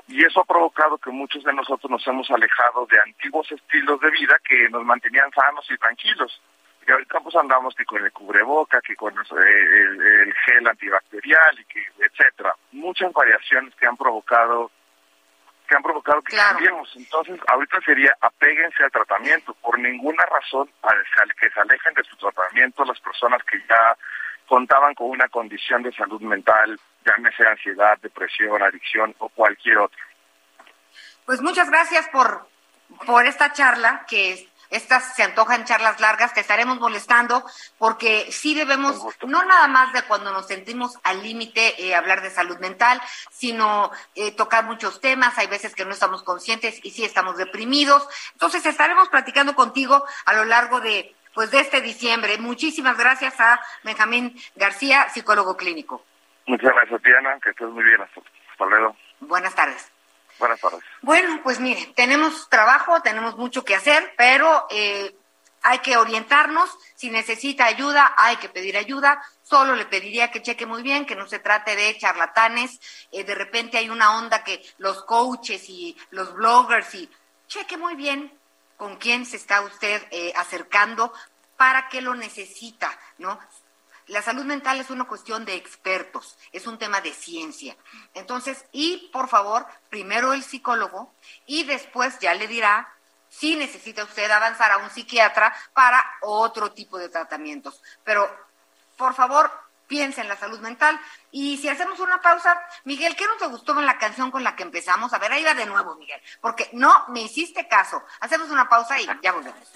[0.07, 4.11] y eso ha provocado que muchos de nosotros nos hemos alejado de antiguos estilos de
[4.11, 6.41] vida que nos mantenían sanos y tranquilos.
[6.87, 11.59] Y ahorita pues andamos que con el cubreboca, que con eh, el, el gel antibacterial
[11.59, 12.53] y que etcétera.
[12.71, 14.71] Muchas variaciones que han provocado
[15.67, 16.89] que han provocado que cambiemos.
[16.95, 19.53] Entonces, ahorita sería apéguense al tratamiento.
[19.55, 23.97] Por ninguna razón al, que se alejen de su tratamiento las personas que ya
[24.47, 29.99] contaban con una condición de salud mental, llámese ansiedad, depresión, adicción o cualquier otra.
[31.25, 32.47] Pues muchas gracias por,
[33.05, 37.43] por esta charla que estas se antojan charlas largas, te estaremos molestando
[37.77, 42.29] porque sí debemos, no nada más de cuando nos sentimos al límite eh, hablar de
[42.29, 43.01] salud mental,
[43.31, 45.37] sino eh, tocar muchos temas.
[45.37, 48.07] Hay veces que no estamos conscientes y sí estamos deprimidos.
[48.33, 52.37] Entonces estaremos platicando contigo a lo largo de, pues, de este diciembre.
[52.37, 56.03] Muchísimas gracias a Benjamín García, psicólogo clínico.
[56.45, 58.01] Muchas gracias, Diana, que estés muy bien.
[58.01, 58.95] Hasta luego.
[59.19, 59.91] Buenas tardes.
[60.39, 60.81] Buenas tardes.
[61.01, 65.15] Bueno, pues mire, tenemos trabajo, tenemos mucho que hacer, pero eh,
[65.63, 66.69] hay que orientarnos.
[66.95, 69.21] Si necesita ayuda, hay que pedir ayuda.
[69.43, 72.79] Solo le pediría que cheque muy bien, que no se trate de charlatanes.
[73.11, 77.09] Eh, de repente hay una onda que los coaches y los bloggers y
[77.47, 78.31] cheque muy bien
[78.77, 81.11] con quién se está usted eh, acercando,
[81.57, 83.39] para qué lo necesita, ¿no?
[84.07, 87.75] La salud mental es una cuestión de expertos, es un tema de ciencia.
[88.13, 91.13] Entonces, y por favor, primero el psicólogo
[91.45, 92.93] y después ya le dirá
[93.29, 97.81] si necesita usted avanzar a un psiquiatra para otro tipo de tratamientos.
[98.03, 98.29] Pero,
[98.95, 99.51] por favor,
[99.87, 100.99] piensa en la salud mental.
[101.31, 104.55] Y si hacemos una pausa, Miguel, ¿qué no te gustó en la canción con la
[104.55, 105.13] que empezamos?
[105.13, 108.01] A ver, ahí va de nuevo, Miguel, porque no me hiciste caso.
[108.19, 109.67] Hacemos una pausa y ya volvemos.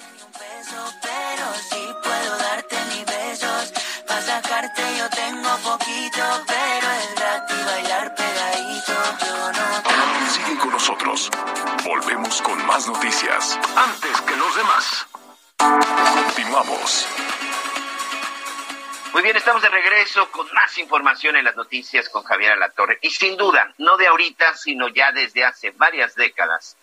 [4.12, 10.30] Para sacarte yo tengo poquito, pero el gratis bailar pegadito yo no.
[10.30, 11.32] Sigue con nosotros.
[11.86, 13.58] Volvemos con más noticias.
[13.74, 15.08] Antes que los demás.
[16.26, 17.08] Continuamos.
[19.14, 23.00] Muy bien, estamos de regreso con más información en las noticias con Javier Alatorre.
[23.02, 26.76] Y sin duda, no de ahorita, sino ya desde hace varias décadas,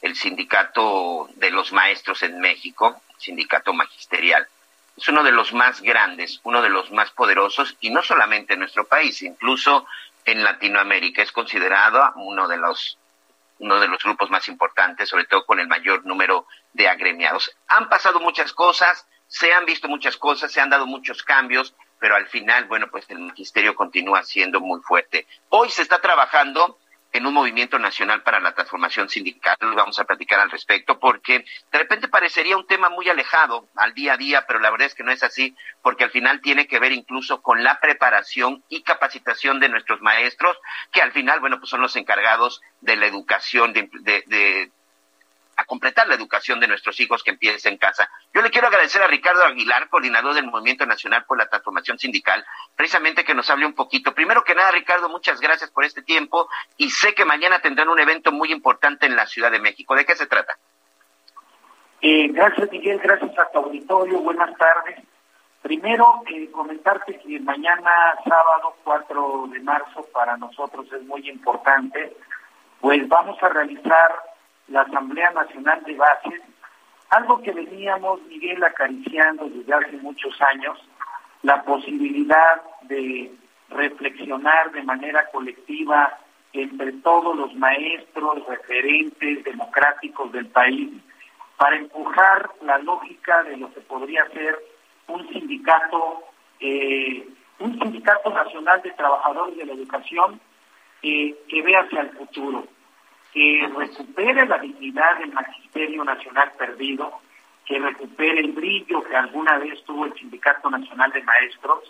[0.00, 4.48] el sindicato de los maestros en México, sindicato magisterial,
[4.96, 8.60] es uno de los más grandes, uno de los más poderosos, y no solamente en
[8.60, 9.86] nuestro país, incluso
[10.24, 11.22] en Latinoamérica.
[11.22, 12.98] Es considerado uno de los
[13.60, 17.54] uno de los grupos más importantes, sobre todo con el mayor número de agremiados.
[17.68, 22.16] Han pasado muchas cosas, se han visto muchas cosas, se han dado muchos cambios, pero
[22.16, 25.26] al final, bueno, pues el magisterio continúa siendo muy fuerte.
[25.50, 26.78] Hoy se está trabajando
[27.12, 29.56] en un movimiento nacional para la transformación sindical.
[29.60, 34.14] Vamos a platicar al respecto porque de repente parecería un tema muy alejado al día
[34.14, 36.78] a día, pero la verdad es que no es así porque al final tiene que
[36.78, 40.56] ver incluso con la preparación y capacitación de nuestros maestros,
[40.92, 43.88] que al final, bueno, pues son los encargados de la educación, de,
[44.26, 44.70] de,
[45.60, 48.08] a completar la educación de nuestros hijos que empieza en casa.
[48.32, 52.44] Yo le quiero agradecer a Ricardo Aguilar, coordinador del Movimiento Nacional por la Transformación Sindical,
[52.74, 54.14] precisamente que nos hable un poquito.
[54.14, 58.00] Primero que nada, Ricardo, muchas gracias por este tiempo y sé que mañana tendrán un
[58.00, 59.94] evento muy importante en la Ciudad de México.
[59.94, 60.56] ¿De qué se trata?
[62.00, 64.98] Eh, gracias, Miguel, gracias a tu auditorio, buenas tardes.
[65.60, 67.90] Primero, eh, comentarte que mañana,
[68.24, 72.16] sábado 4 de marzo, para nosotros es muy importante,
[72.80, 74.29] pues vamos a realizar
[74.70, 76.40] la Asamblea Nacional de Bases,
[77.10, 80.78] algo que veníamos, Miguel, acariciando desde hace muchos años,
[81.42, 83.32] la posibilidad de
[83.68, 86.18] reflexionar de manera colectiva
[86.52, 90.90] entre todos los maestros, referentes democráticos del país,
[91.56, 94.56] para empujar la lógica de lo que podría ser
[95.08, 96.22] un sindicato,
[96.60, 97.28] eh,
[97.58, 100.40] un sindicato nacional de trabajadores de la educación
[101.02, 102.66] eh, que vea hacia el futuro
[103.32, 107.20] que recupere la dignidad del magisterio nacional perdido,
[107.64, 111.84] que recupere el brillo que alguna vez tuvo el Sindicato Nacional de Maestros,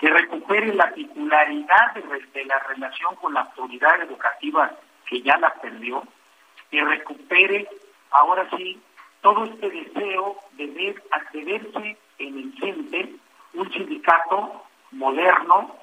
[0.00, 4.70] que recupere la titularidad de, la relación con la autoridad educativa
[5.06, 6.02] que ya la perdió,
[6.70, 7.68] que recupere
[8.10, 8.80] ahora sí
[9.20, 13.16] todo este deseo de, ver, de verse en el CENTE
[13.54, 15.74] un sindicato moderno,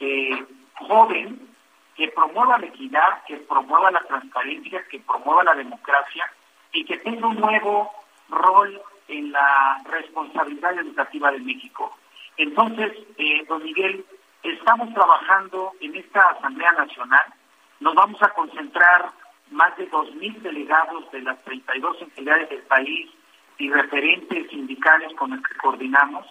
[0.00, 1.51] eh, joven,
[1.96, 6.30] que promueva la equidad, que promueva la transparencia, que promueva la democracia
[6.72, 7.90] y que tenga un nuevo
[8.28, 11.96] rol en la responsabilidad educativa de México.
[12.36, 14.04] Entonces, eh, don Miguel,
[14.42, 17.34] estamos trabajando en esta Asamblea Nacional,
[17.80, 19.10] nos vamos a concentrar
[19.50, 23.10] más de 2.000 delegados de las 32 entidades del país
[23.58, 26.26] y referentes sindicales con los que coordinamos,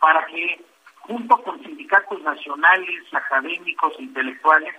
[0.00, 0.64] para que
[1.00, 4.74] junto con sindicatos nacionales, académicos, intelectuales,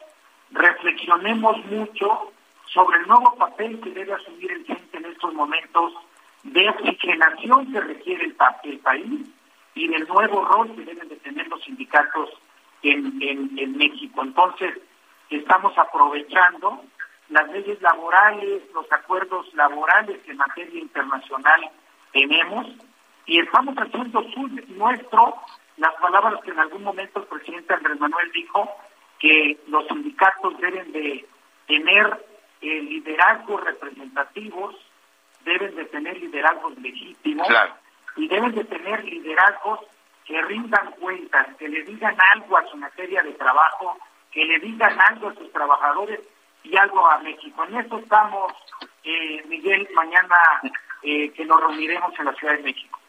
[0.51, 2.31] reflexionemos mucho
[2.65, 5.93] sobre el nuevo papel que debe asumir el CENTE en estos momentos
[6.43, 9.29] de oxigenación que requiere el, el, país
[9.75, 12.29] y del nuevo rol que deben de tener los sindicatos
[12.83, 14.21] en, en, México.
[14.21, 14.79] Entonces,
[15.29, 16.83] estamos aprovechando
[17.29, 21.69] las leyes laborales, los acuerdos laborales que en materia internacional
[22.13, 22.67] tenemos
[23.25, 24.21] y estamos haciendo
[24.69, 25.35] nuestro
[25.77, 28.67] las palabras que en algún momento el presidente Andrés Manuel dijo
[29.19, 31.25] que los sindicatos deben de
[31.67, 32.25] tener
[32.61, 34.75] eh, liderazgos representativos,
[35.43, 37.47] deben de tener liderazgos legítimos
[38.15, 39.79] y deben de tener liderazgos
[40.25, 43.97] que rindan cuentas, que le digan algo a su materia de trabajo,
[44.31, 46.19] que le digan algo a sus trabajadores
[46.63, 47.63] y algo a México.
[47.63, 48.51] En eso estamos,
[49.03, 50.35] eh, Miguel, mañana
[51.01, 52.99] eh, que nos reuniremos en la Ciudad de México.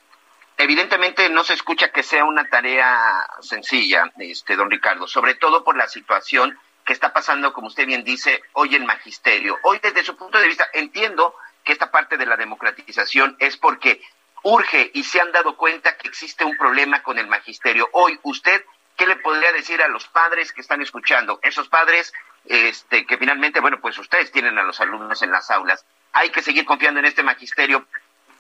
[0.61, 5.77] Evidentemente no se escucha que sea una tarea sencilla, este don Ricardo, sobre todo por
[5.77, 9.57] la situación que está pasando, como usted bien dice, hoy en magisterio.
[9.63, 14.03] Hoy desde su punto de vista entiendo que esta parte de la democratización es porque
[14.43, 17.89] urge y se han dado cuenta que existe un problema con el magisterio.
[17.93, 18.65] Hoy usted,
[18.97, 21.39] ¿qué le podría decir a los padres que están escuchando?
[21.43, 22.13] Esos padres
[22.47, 25.87] este, que finalmente, bueno, pues ustedes tienen a los alumnos en las aulas.
[26.13, 27.87] ¿Hay que seguir confiando en este magisterio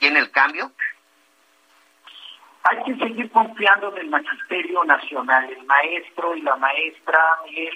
[0.00, 0.72] en el cambio?
[2.70, 5.50] Hay que seguir confiando en el magisterio nacional.
[5.50, 7.74] El maestro y la maestra, Miguel,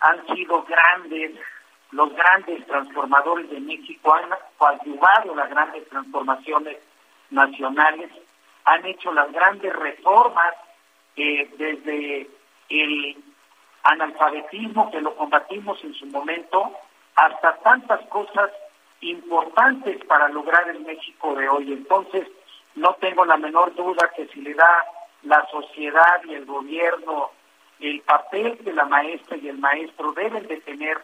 [0.00, 1.32] han sido grandes,
[1.90, 6.76] los grandes transformadores de México, han coadyuvado las grandes transformaciones
[7.30, 8.12] nacionales,
[8.64, 10.54] han hecho las grandes reformas
[11.16, 12.30] eh, desde
[12.68, 13.16] el
[13.82, 16.70] analfabetismo que lo combatimos en su momento,
[17.16, 18.52] hasta tantas cosas
[19.00, 21.72] importantes para lograr el México de hoy.
[21.72, 22.28] Entonces,
[22.78, 24.84] no tengo la menor duda que si le da
[25.22, 27.30] la sociedad y el gobierno
[27.80, 30.98] el papel que la maestra y el maestro deben de tener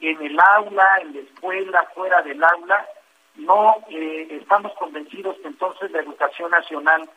[0.00, 2.86] en el aula, en la escuela, fuera del aula,
[3.36, 7.08] no eh, estamos convencidos que entonces la educación nacional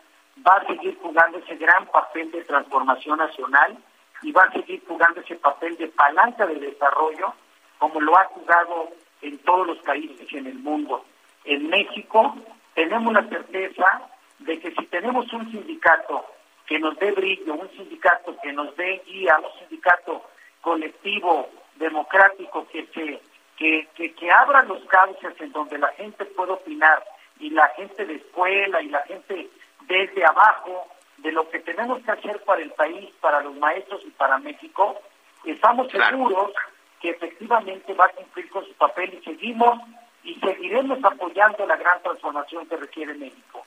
[0.48, 3.78] va a seguir jugando ese gran papel de transformación nacional
[4.22, 7.34] y va a seguir jugando ese papel de palanca de desarrollo
[7.80, 8.90] como lo ha jugado
[9.22, 11.04] en todos los países en el mundo.
[11.44, 12.36] En México
[12.74, 14.10] tenemos la certeza
[14.40, 16.26] de que si tenemos un sindicato
[16.66, 20.24] que nos dé brillo, un sindicato que nos dé guía, un sindicato
[20.62, 23.22] colectivo, democrático, que se
[23.58, 27.04] que, que, abra los cauces en donde la gente pueda opinar
[27.40, 29.50] y la gente de escuela y la gente
[29.82, 34.10] desde abajo de lo que tenemos que hacer para el país, para los maestros y
[34.12, 35.00] para México,
[35.46, 36.52] estamos seguros
[37.00, 39.80] que efectivamente va a cumplir con su papel y seguimos
[40.24, 43.66] y seguiremos apoyando la gran transformación que requiere México.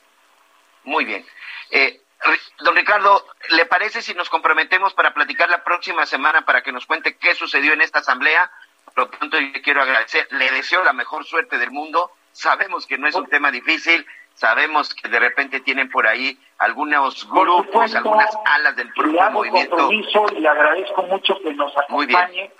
[0.85, 1.25] Muy bien.
[1.71, 2.01] Eh,
[2.61, 6.87] don Ricardo, ¿le parece si nos comprometemos para platicar la próxima semana para que nos
[6.87, 8.51] cuente qué sucedió en esta asamblea?
[8.85, 12.13] Por lo pronto, yo quiero agradecer, le deseo la mejor suerte del mundo.
[12.33, 17.29] Sabemos que no es un tema difícil, sabemos que de repente tienen por ahí algunos
[17.29, 19.91] grupos, algunas alas del propio movimiento.
[19.91, 22.53] y le agradezco mucho que nos acompañe.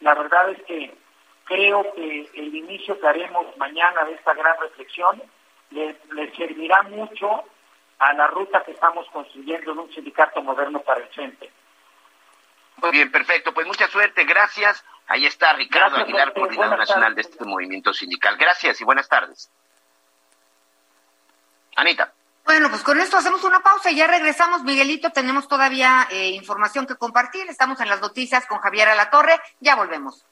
[0.00, 0.99] La verdad es que
[1.50, 5.20] creo que el inicio que haremos mañana de esta gran reflexión
[5.70, 7.42] le, le servirá mucho
[7.98, 11.50] a la ruta que estamos construyendo en un sindicato moderno para el frente.
[12.76, 13.52] Muy bien, perfecto.
[13.52, 14.84] Pues mucha suerte, gracias.
[15.08, 18.36] Ahí está Ricardo Aguilar, coordinador nacional de este movimiento sindical.
[18.36, 19.50] Gracias y buenas tardes.
[21.76, 22.12] Anita.
[22.44, 25.10] Bueno, pues con esto hacemos una pausa y ya regresamos, Miguelito.
[25.10, 27.48] Tenemos todavía eh, información que compartir.
[27.48, 29.38] Estamos en las noticias con Javier Alatorre.
[29.58, 30.24] Ya volvemos.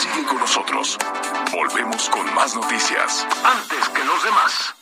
[0.00, 0.98] Sigue con nosotros.
[1.52, 3.26] Volvemos con más noticias.
[3.44, 4.74] Antes que los demás.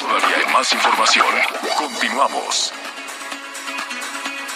[0.00, 1.26] Todavía hay más información.
[1.76, 2.72] Continuamos.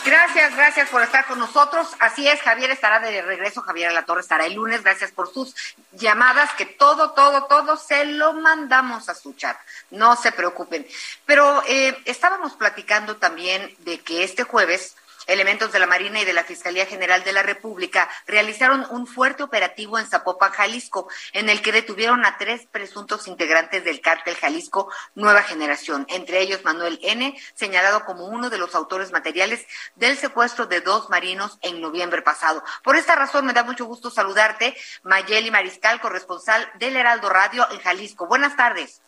[0.05, 1.87] Gracias, gracias por estar con nosotros.
[2.01, 4.83] Así es, Javier estará de regreso, Javier La Torre estará el lunes.
[4.83, 5.55] Gracias por sus
[5.93, 9.57] llamadas, que todo, todo, todo se lo mandamos a su chat.
[9.91, 10.85] No se preocupen.
[11.25, 14.97] Pero eh, estábamos platicando también de que este jueves
[15.27, 19.43] Elementos de la Marina y de la Fiscalía General de la República realizaron un fuerte
[19.43, 24.91] operativo en Zapopan, Jalisco, en el que detuvieron a tres presuntos integrantes del cártel Jalisco
[25.15, 30.67] Nueva Generación, entre ellos Manuel N., señalado como uno de los autores materiales del secuestro
[30.67, 32.63] de dos marinos en noviembre pasado.
[32.83, 37.81] Por esta razón me da mucho gusto saludarte, Mayeli Mariscal, corresponsal del Heraldo Radio en
[37.81, 38.27] Jalisco.
[38.27, 39.01] Buenas tardes.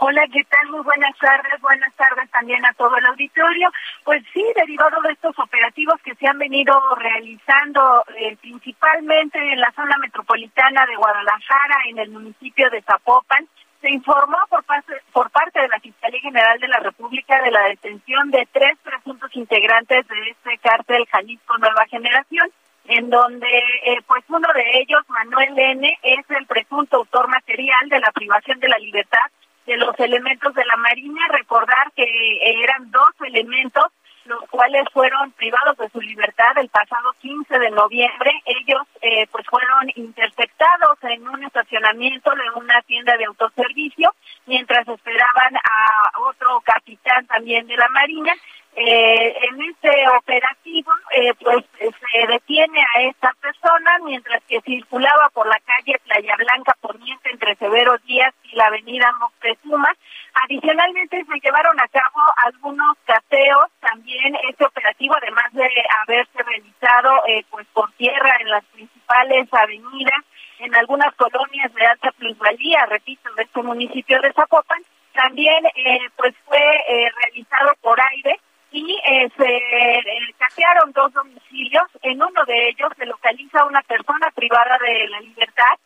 [0.00, 0.70] Hola, ¿qué tal?
[0.70, 1.60] Muy buenas tardes.
[1.60, 3.68] Buenas tardes también a todo el auditorio.
[4.04, 9.70] Pues sí, derivado de estos operativos que se han venido realizando eh, principalmente en la
[9.72, 13.46] zona metropolitana de Guadalajara, en el municipio de Zapopan,
[13.80, 17.62] se informó por parte, por parte de la Fiscalía General de la República de la
[17.64, 22.50] detención de tres presuntos integrantes de este cártel Jalisco Nueva Generación,
[22.86, 23.46] en donde
[23.84, 28.58] eh, pues uno de ellos, Manuel N., es el presunto autor material de la privación
[28.60, 29.20] de la libertad
[29.66, 31.20] de los elementos de la Marina.
[31.30, 32.04] Recordar que
[32.62, 33.86] eran dos elementos
[34.24, 38.30] los cuales cuales fueron privados de su libertad el pasado 15 de noviembre.
[38.44, 44.14] Ellos eh, pues fueron interceptados en un estacionamiento de una tienda de autoservicio
[44.46, 48.32] mientras esperaban a otro capitán también de la Marina.
[48.74, 55.46] Eh, en este operativo, eh, pues se detiene a esta persona mientras que circulaba por
[55.46, 59.94] la calle Playa Blanca Poniente entre Severo Díaz y la avenida Moctezuma.
[60.44, 65.68] Adicionalmente se llevaron a cabo algunos cateos, también este operativo, además de
[66.00, 70.24] haberse realizado eh, pues por tierra en las principales avenidas,
[70.60, 76.34] en algunas colonias de alta plusvalía, repito, de este municipio de Zapopan, también eh, pues
[76.46, 78.40] fue eh, realizado por aire
[78.72, 80.02] y eh, se eh,
[80.94, 81.84] dos domicilios.
[82.02, 85.78] En uno de ellos se localiza una persona privada de la libertad.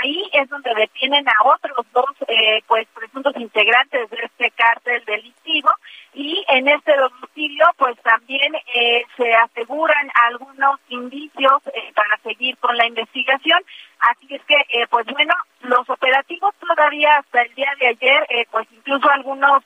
[0.00, 5.70] Ahí es donde detienen a otros dos eh, pues presuntos integrantes de este cártel delictivo
[6.14, 11.62] y en este domicilio pues también eh, se aseguran algunos indicios
[11.94, 13.60] para seguir con la investigación
[14.00, 14.56] así es que
[14.88, 19.62] pues bueno los operativos todavía hasta el día de ayer pues incluso algunos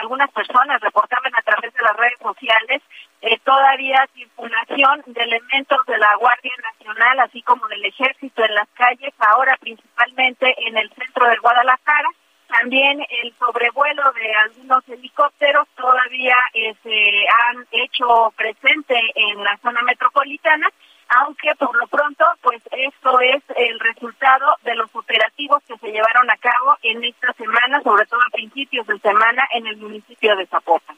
[0.00, 2.82] algunas personas reportaban a través de las sociales
[3.22, 8.68] eh, todavía circulación de elementos de la Guardia Nacional así como del Ejército en las
[8.74, 12.08] calles ahora principalmente en el centro de Guadalajara
[12.48, 19.82] también el sobrevuelo de algunos helicópteros todavía eh, se han hecho presente en la zona
[19.82, 20.68] metropolitana,
[21.08, 26.30] aunque por lo pronto, pues esto es el resultado de los operativos que se llevaron
[26.30, 30.46] a cabo en esta semana, sobre todo a principios de semana, en el municipio de
[30.46, 30.95] Zapopan.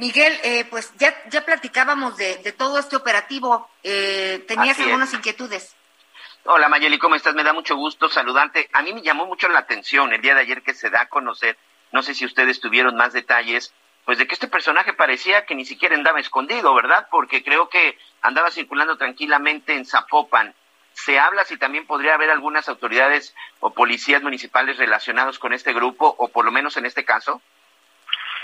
[0.00, 3.68] Miguel, eh, pues ya, ya platicábamos de, de todo este operativo.
[3.82, 4.86] Eh, ¿Tenías Así es.
[4.86, 5.76] algunas inquietudes?
[6.44, 7.34] Hola Mayeli, ¿cómo estás?
[7.34, 8.70] Me da mucho gusto saludarte.
[8.72, 11.08] A mí me llamó mucho la atención el día de ayer que se da a
[11.10, 11.58] conocer,
[11.92, 13.74] no sé si ustedes tuvieron más detalles,
[14.06, 17.06] pues de que este personaje parecía que ni siquiera andaba escondido, ¿verdad?
[17.10, 20.54] Porque creo que andaba circulando tranquilamente en Zapopan.
[20.94, 26.14] Se habla si también podría haber algunas autoridades o policías municipales relacionados con este grupo,
[26.16, 27.42] o por lo menos en este caso.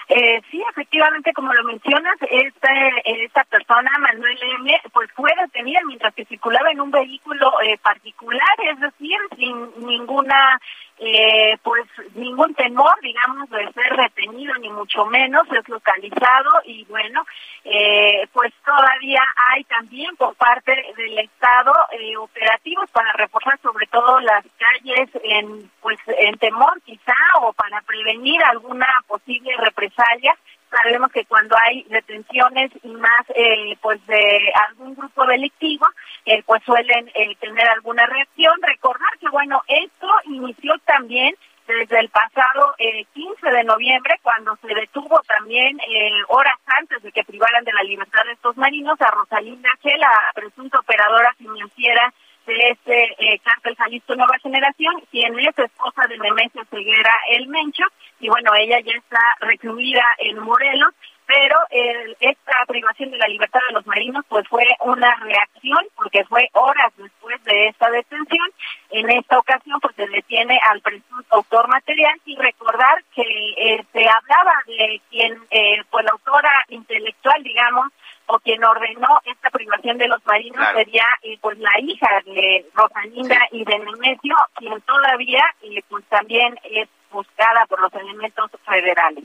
[0.08, 6.14] Eh, sí, efectivamente, como lo mencionas, este, esta persona, Manuel M., pues fue detenida mientras
[6.14, 10.60] que circulaba en un vehículo eh, particular, es decir, sin ninguna,
[10.98, 11.84] eh, pues
[12.14, 17.24] ningún temor, digamos, de ser retenido, ni mucho menos, es localizado y bueno,
[17.64, 24.20] eh, pues todavía hay también por parte del Estado eh, operativos para reforzar sobre todo
[24.20, 30.34] las calles en, pues, en temor quizá o para prevenir alguna posible represalia.
[30.70, 35.86] Sabemos que cuando hay detenciones y más eh, pues de algún grupo delictivo,
[36.24, 38.54] eh, pues suelen eh, tener alguna reacción.
[38.62, 41.34] Recordar que bueno, esto inició también
[41.66, 47.12] desde el pasado eh, 15 de noviembre, cuando se detuvo también eh, horas antes de
[47.12, 52.12] que privaran de la libertad de estos marinos a Rosalinda G, la presunta operadora financiera
[52.46, 57.84] de este eh, cártel Jalisco Nueva Generación, quien es esposa de Nemesio Ceguera El Mencho,
[58.20, 60.94] y bueno, ella ya está recluida en Morelos,
[61.26, 66.24] pero el- esta privación de la libertad de los marinos pues fue una reacción porque
[66.24, 68.48] fue horas después de esta detención.
[68.90, 74.08] En esta ocasión pues se detiene al presunto autor material y recordar que eh, se
[74.08, 77.86] hablaba de quien eh, pues la autora intelectual digamos
[78.26, 80.78] o quien ordenó esta privación de los marinos Claro.
[80.78, 86.58] sería eh, pues la hija de Rosalinda y de Nemesio, quien todavía eh, pues también
[86.64, 89.24] es buscada por los elementos federales.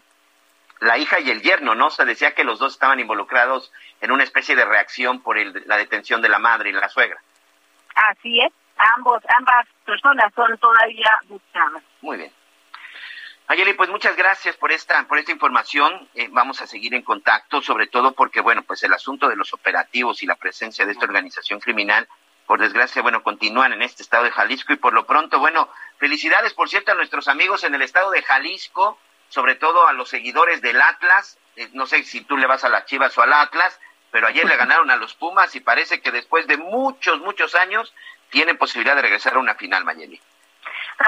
[0.79, 1.89] La hija y el yerno, ¿no?
[1.91, 3.71] Se decía que los dos estaban involucrados
[4.01, 7.19] en una especie de reacción por el- la detención de la madre y la suegra.
[7.95, 8.51] Así es,
[8.95, 11.83] ambos, ambas personas son todavía buscadas.
[12.01, 12.31] Muy bien.
[13.47, 16.07] Ayeli, pues muchas gracias por esta, por esta información.
[16.15, 19.53] Eh, vamos a seguir en contacto, sobre todo porque, bueno, pues el asunto de los
[19.53, 22.07] operativos y la presencia de esta organización criminal,
[22.45, 26.53] por desgracia, bueno, continúan en este estado de Jalisco y por lo pronto, bueno, felicidades,
[26.53, 30.61] por cierto, a nuestros amigos en el estado de Jalisco, sobre todo a los seguidores
[30.61, 31.37] del Atlas.
[31.55, 33.79] Eh, no sé si tú le vas a las Chivas o al Atlas,
[34.11, 37.93] pero ayer le ganaron a los Pumas y parece que después de muchos, muchos años
[38.29, 40.21] tienen posibilidad de regresar a una final, Mayeli.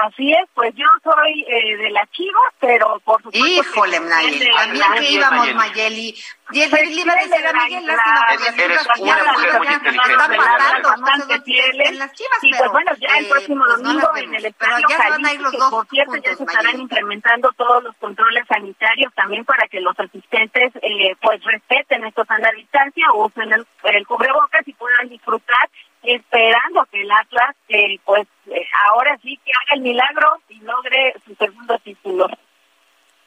[0.02, 3.46] Así es, pues yo soy eh, de la Chivas, pero por supuesto...
[3.46, 6.14] Híjole, Nayeli, también que íbamos, Mayeli.
[6.52, 10.36] Y el le iba a decir a Miguel, lástima, eres una mujer muy inteligente,
[10.82, 11.88] Bastante fieles.
[11.88, 14.54] en las Chivas, Y pues bueno, ya el eh, próximo pues no domingo en el
[14.58, 16.42] Pero Estadio ya se van a ir Jalisco, los que dos por cierto ya se
[16.42, 16.82] estarán Mayeli.
[16.82, 22.38] implementando todos los controles sanitarios también para que los asistentes eh, pues respeten estos a
[22.38, 25.68] la distancia, usen el, el cubrebocas y puedan disfrutar
[26.04, 31.14] esperando que el Atlas eh, pues eh, ahora sí que haga el milagro y logre
[31.26, 32.28] su segundo título.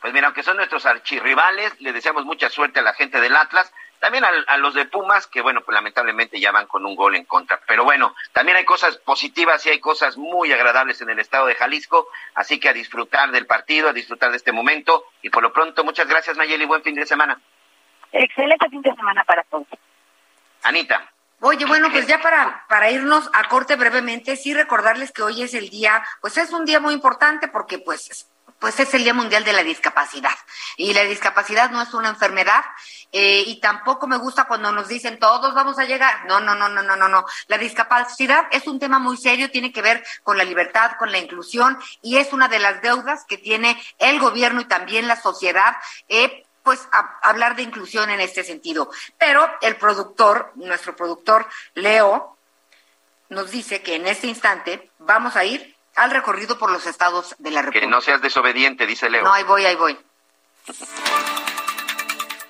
[0.01, 3.73] pues mira, aunque son nuestros archirrivales, le deseamos mucha suerte a la gente del Atlas,
[3.99, 7.25] también a, los de Pumas, que bueno, pues lamentablemente ya van con un gol en
[7.25, 7.59] contra.
[7.67, 11.55] Pero bueno, también hay cosas positivas y hay cosas muy agradables en el estado de
[11.55, 15.05] Jalisco, así que a disfrutar del partido, a disfrutar de este momento.
[15.23, 17.41] Y por lo pronto, muchas gracias Mayeli, buen fin de semana.
[18.11, 19.67] Excelente fin de semana para todos.
[20.61, 21.11] Anita.
[21.39, 25.53] Oye, bueno, pues ya para, para irnos a corte brevemente, sí recordarles que hoy es
[25.53, 28.27] el día, pues es un día muy importante porque pues
[28.59, 30.35] pues es el Día Mundial de la Discapacidad.
[30.77, 32.63] Y la discapacidad no es una enfermedad
[33.11, 36.25] eh, y tampoco me gusta cuando nos dicen todos vamos a llegar.
[36.25, 37.25] No, no, no, no, no, no, no.
[37.47, 41.19] La discapacidad es un tema muy serio, tiene que ver con la libertad, con la
[41.19, 45.75] inclusión y es una de las deudas que tiene el gobierno y también la sociedad.
[46.07, 46.85] Eh, pues
[47.21, 48.91] hablar de inclusión en este sentido.
[49.17, 52.35] Pero el productor, nuestro productor Leo,
[53.29, 57.51] nos dice que en este instante vamos a ir al recorrido por los estados de
[57.51, 57.85] la República.
[57.85, 59.23] Que no seas desobediente, dice Leo.
[59.23, 59.97] No, ahí voy, ahí voy.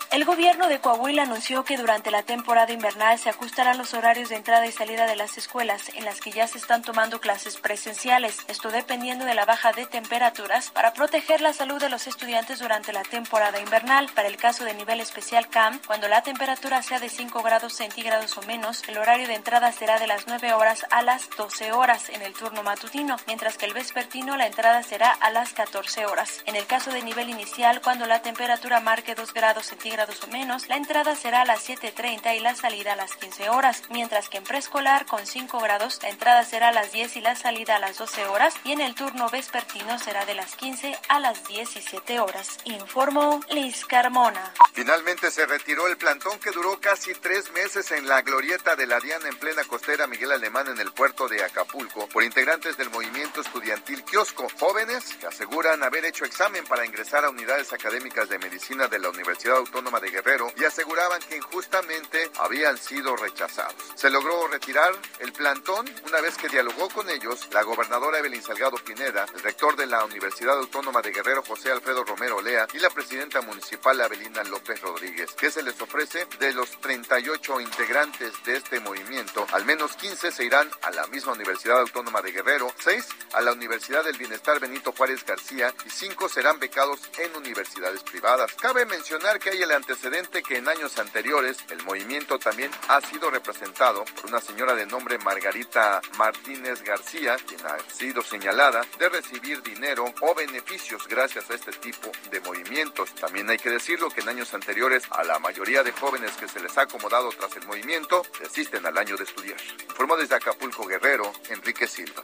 [0.09, 4.37] El gobierno de Coahuila anunció que durante la temporada invernal se ajustarán los horarios de
[4.37, 8.37] entrada y salida de las escuelas en las que ya se están tomando clases presenciales,
[8.47, 12.93] esto dependiendo de la baja de temperaturas para proteger la salud de los estudiantes durante
[12.93, 14.09] la temporada invernal.
[14.15, 18.37] Para el caso de nivel especial CAM, cuando la temperatura sea de 5 grados centígrados
[18.37, 22.07] o menos, el horario de entrada será de las 9 horas a las 12 horas
[22.09, 26.43] en el turno matutino, mientras que el vespertino la entrada será a las 14 horas.
[26.45, 30.67] En el caso de nivel inicial, cuando la temperatura marque 2 grados centígrados o menos,
[30.67, 34.37] la entrada será a las 7.30 y la salida a las 15 horas, mientras que
[34.37, 37.79] en preescolar con 5 grados la entrada será a las 10 y la salida a
[37.79, 42.19] las 12 horas y en el turno vespertino será de las 15 a las 17
[42.19, 42.59] horas.
[42.65, 44.53] Informó Liz Carmona.
[44.73, 48.99] Finalmente se retiró el plantón que duró casi tres meses en la glorieta de la
[48.99, 53.41] Diana en plena costera Miguel Alemán en el puerto de Acapulco por integrantes del movimiento
[53.41, 58.87] estudiantil Kiosco, jóvenes que aseguran haber hecho examen para ingresar a unidades académicas de medicina
[58.87, 63.73] de la Universidad Autónoma de Guerrero y aseguraban que injustamente habían sido rechazados.
[63.95, 68.75] Se logró retirar el plantón una vez que dialogó con ellos la gobernadora Evelyn Salgado
[68.77, 72.89] Pineda, el rector de la Universidad Autónoma de Guerrero José Alfredo Romero Lea y la
[72.89, 75.31] presidenta municipal Avelina López Rodríguez.
[75.37, 76.27] ¿Qué se les ofrece?
[76.37, 81.31] De los 38 integrantes de este movimiento, al menos 15 se irán a la misma
[81.31, 86.27] Universidad Autónoma de Guerrero, 6 a la Universidad del Bienestar Benito Juárez García y 5
[86.27, 88.53] serán becados en universidades privadas.
[88.55, 93.29] Cabe mencionar que hay el antecedente que en años anteriores el movimiento también ha sido
[93.29, 99.61] representado por una señora de nombre Margarita Martínez García, quien ha sido señalada de recibir
[99.61, 103.13] dinero o beneficios gracias a este tipo de movimientos.
[103.15, 106.59] También hay que decirlo que en años anteriores a la mayoría de jóvenes que se
[106.59, 109.59] les ha acomodado tras el movimiento resisten al año de estudiar.
[109.87, 112.23] Informó desde Acapulco Guerrero, Enrique Silva.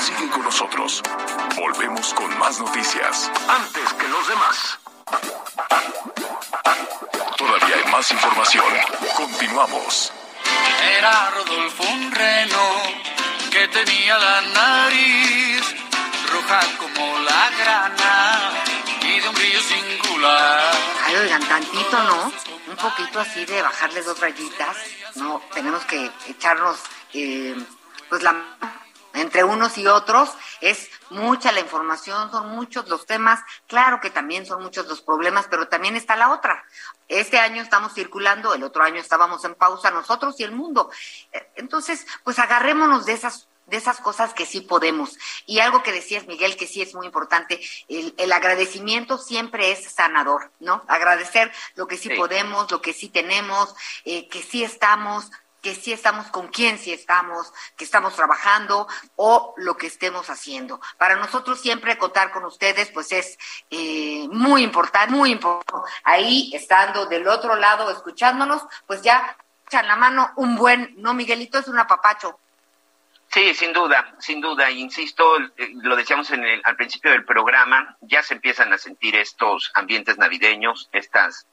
[0.00, 1.02] Sigue con nosotros.
[1.56, 3.30] Volvemos con más noticias.
[3.48, 4.83] Antes que los demás.
[7.36, 8.64] Todavía hay más información.
[9.16, 10.12] Continuamos.
[10.98, 12.82] Era Rodolfo un reno
[13.50, 15.74] que tenía la nariz
[16.32, 18.50] roja como la grana
[19.02, 20.74] y de un brillo singular.
[21.06, 22.32] Ay, oigan, tantito, ¿no?
[22.68, 24.76] Un poquito así de bajarle dos rayitas.
[25.16, 26.78] No, tenemos que echarnos,
[27.12, 27.54] eh,
[28.08, 28.34] pues la
[29.14, 30.30] entre unos y otros.
[30.60, 33.40] Es mucha la información, son muchos los temas.
[33.66, 36.64] Claro que también son muchos los problemas, pero también está la otra.
[37.08, 40.90] Este año estamos circulando, el otro año estábamos en pausa nosotros y el mundo.
[41.32, 45.16] Eh, entonces, pues agarrémonos de esas de esas cosas que sí podemos.
[45.46, 50.50] Y algo que decías, Miguel, que sí es muy importante, el, agradecimiento siempre es sanador,
[50.60, 50.84] ¿no?
[50.88, 55.30] Agradecer lo que sí, podemos, lo que sí tenemos, eh, que sí estamos,
[55.64, 58.86] que sí estamos con quién sí estamos, que estamos trabajando
[59.16, 60.78] o lo que estemos haciendo.
[60.98, 63.38] Para nosotros siempre contar con ustedes, pues es
[63.70, 65.90] eh, muy importante, muy importante.
[66.04, 71.58] Ahí, estando del otro lado, escuchándonos, pues ya echan la mano un buen, no, Miguelito,
[71.58, 72.38] es un apapacho.
[73.28, 74.70] Sí, sin duda, sin duda.
[74.70, 79.16] Insisto, eh, lo decíamos en el, al principio del programa, ya se empiezan a sentir
[79.16, 81.46] estos ambientes navideños, estas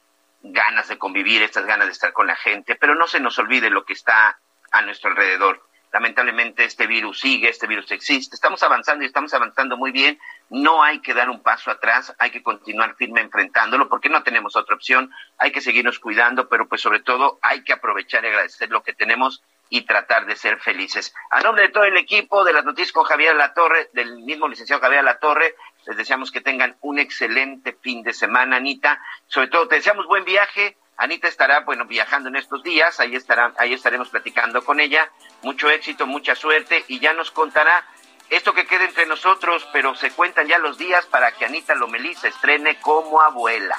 [0.43, 3.69] ganas de convivir, estas ganas de estar con la gente, pero no se nos olvide
[3.69, 4.39] lo que está
[4.71, 5.63] a nuestro alrededor.
[5.91, 10.17] Lamentablemente este virus sigue, este virus existe, estamos avanzando y estamos avanzando muy bien,
[10.49, 14.55] no hay que dar un paso atrás, hay que continuar firme enfrentándolo porque no tenemos
[14.55, 18.69] otra opción, hay que seguirnos cuidando, pero pues sobre todo hay que aprovechar y agradecer
[18.69, 21.13] lo que tenemos y tratar de ser felices.
[21.29, 24.81] A nombre de todo el equipo de las noticias con Javier Latorre, del mismo licenciado
[24.81, 25.55] Javier Latorre,
[25.87, 29.01] les deseamos que tengan un excelente fin de semana, Anita.
[29.27, 30.77] Sobre todo, te deseamos buen viaje.
[30.97, 32.99] Anita estará, bueno, viajando en estos días.
[32.99, 35.09] Ahí, estará, ahí estaremos platicando con ella.
[35.41, 37.85] Mucho éxito, mucha suerte y ya nos contará
[38.29, 42.15] Esto que quede entre nosotros, pero se cuentan ya los días para que Anita Lomelí
[42.15, 43.77] se estrene como abuela.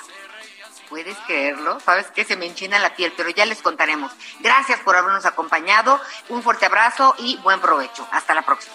[0.90, 1.80] ¿Puedes creerlo?
[1.80, 4.12] Sabes que se me enchina la piel, pero ya les contaremos.
[4.40, 5.98] Gracias por habernos acompañado.
[6.28, 8.06] Un fuerte abrazo y buen provecho.
[8.10, 8.74] Hasta la próxima.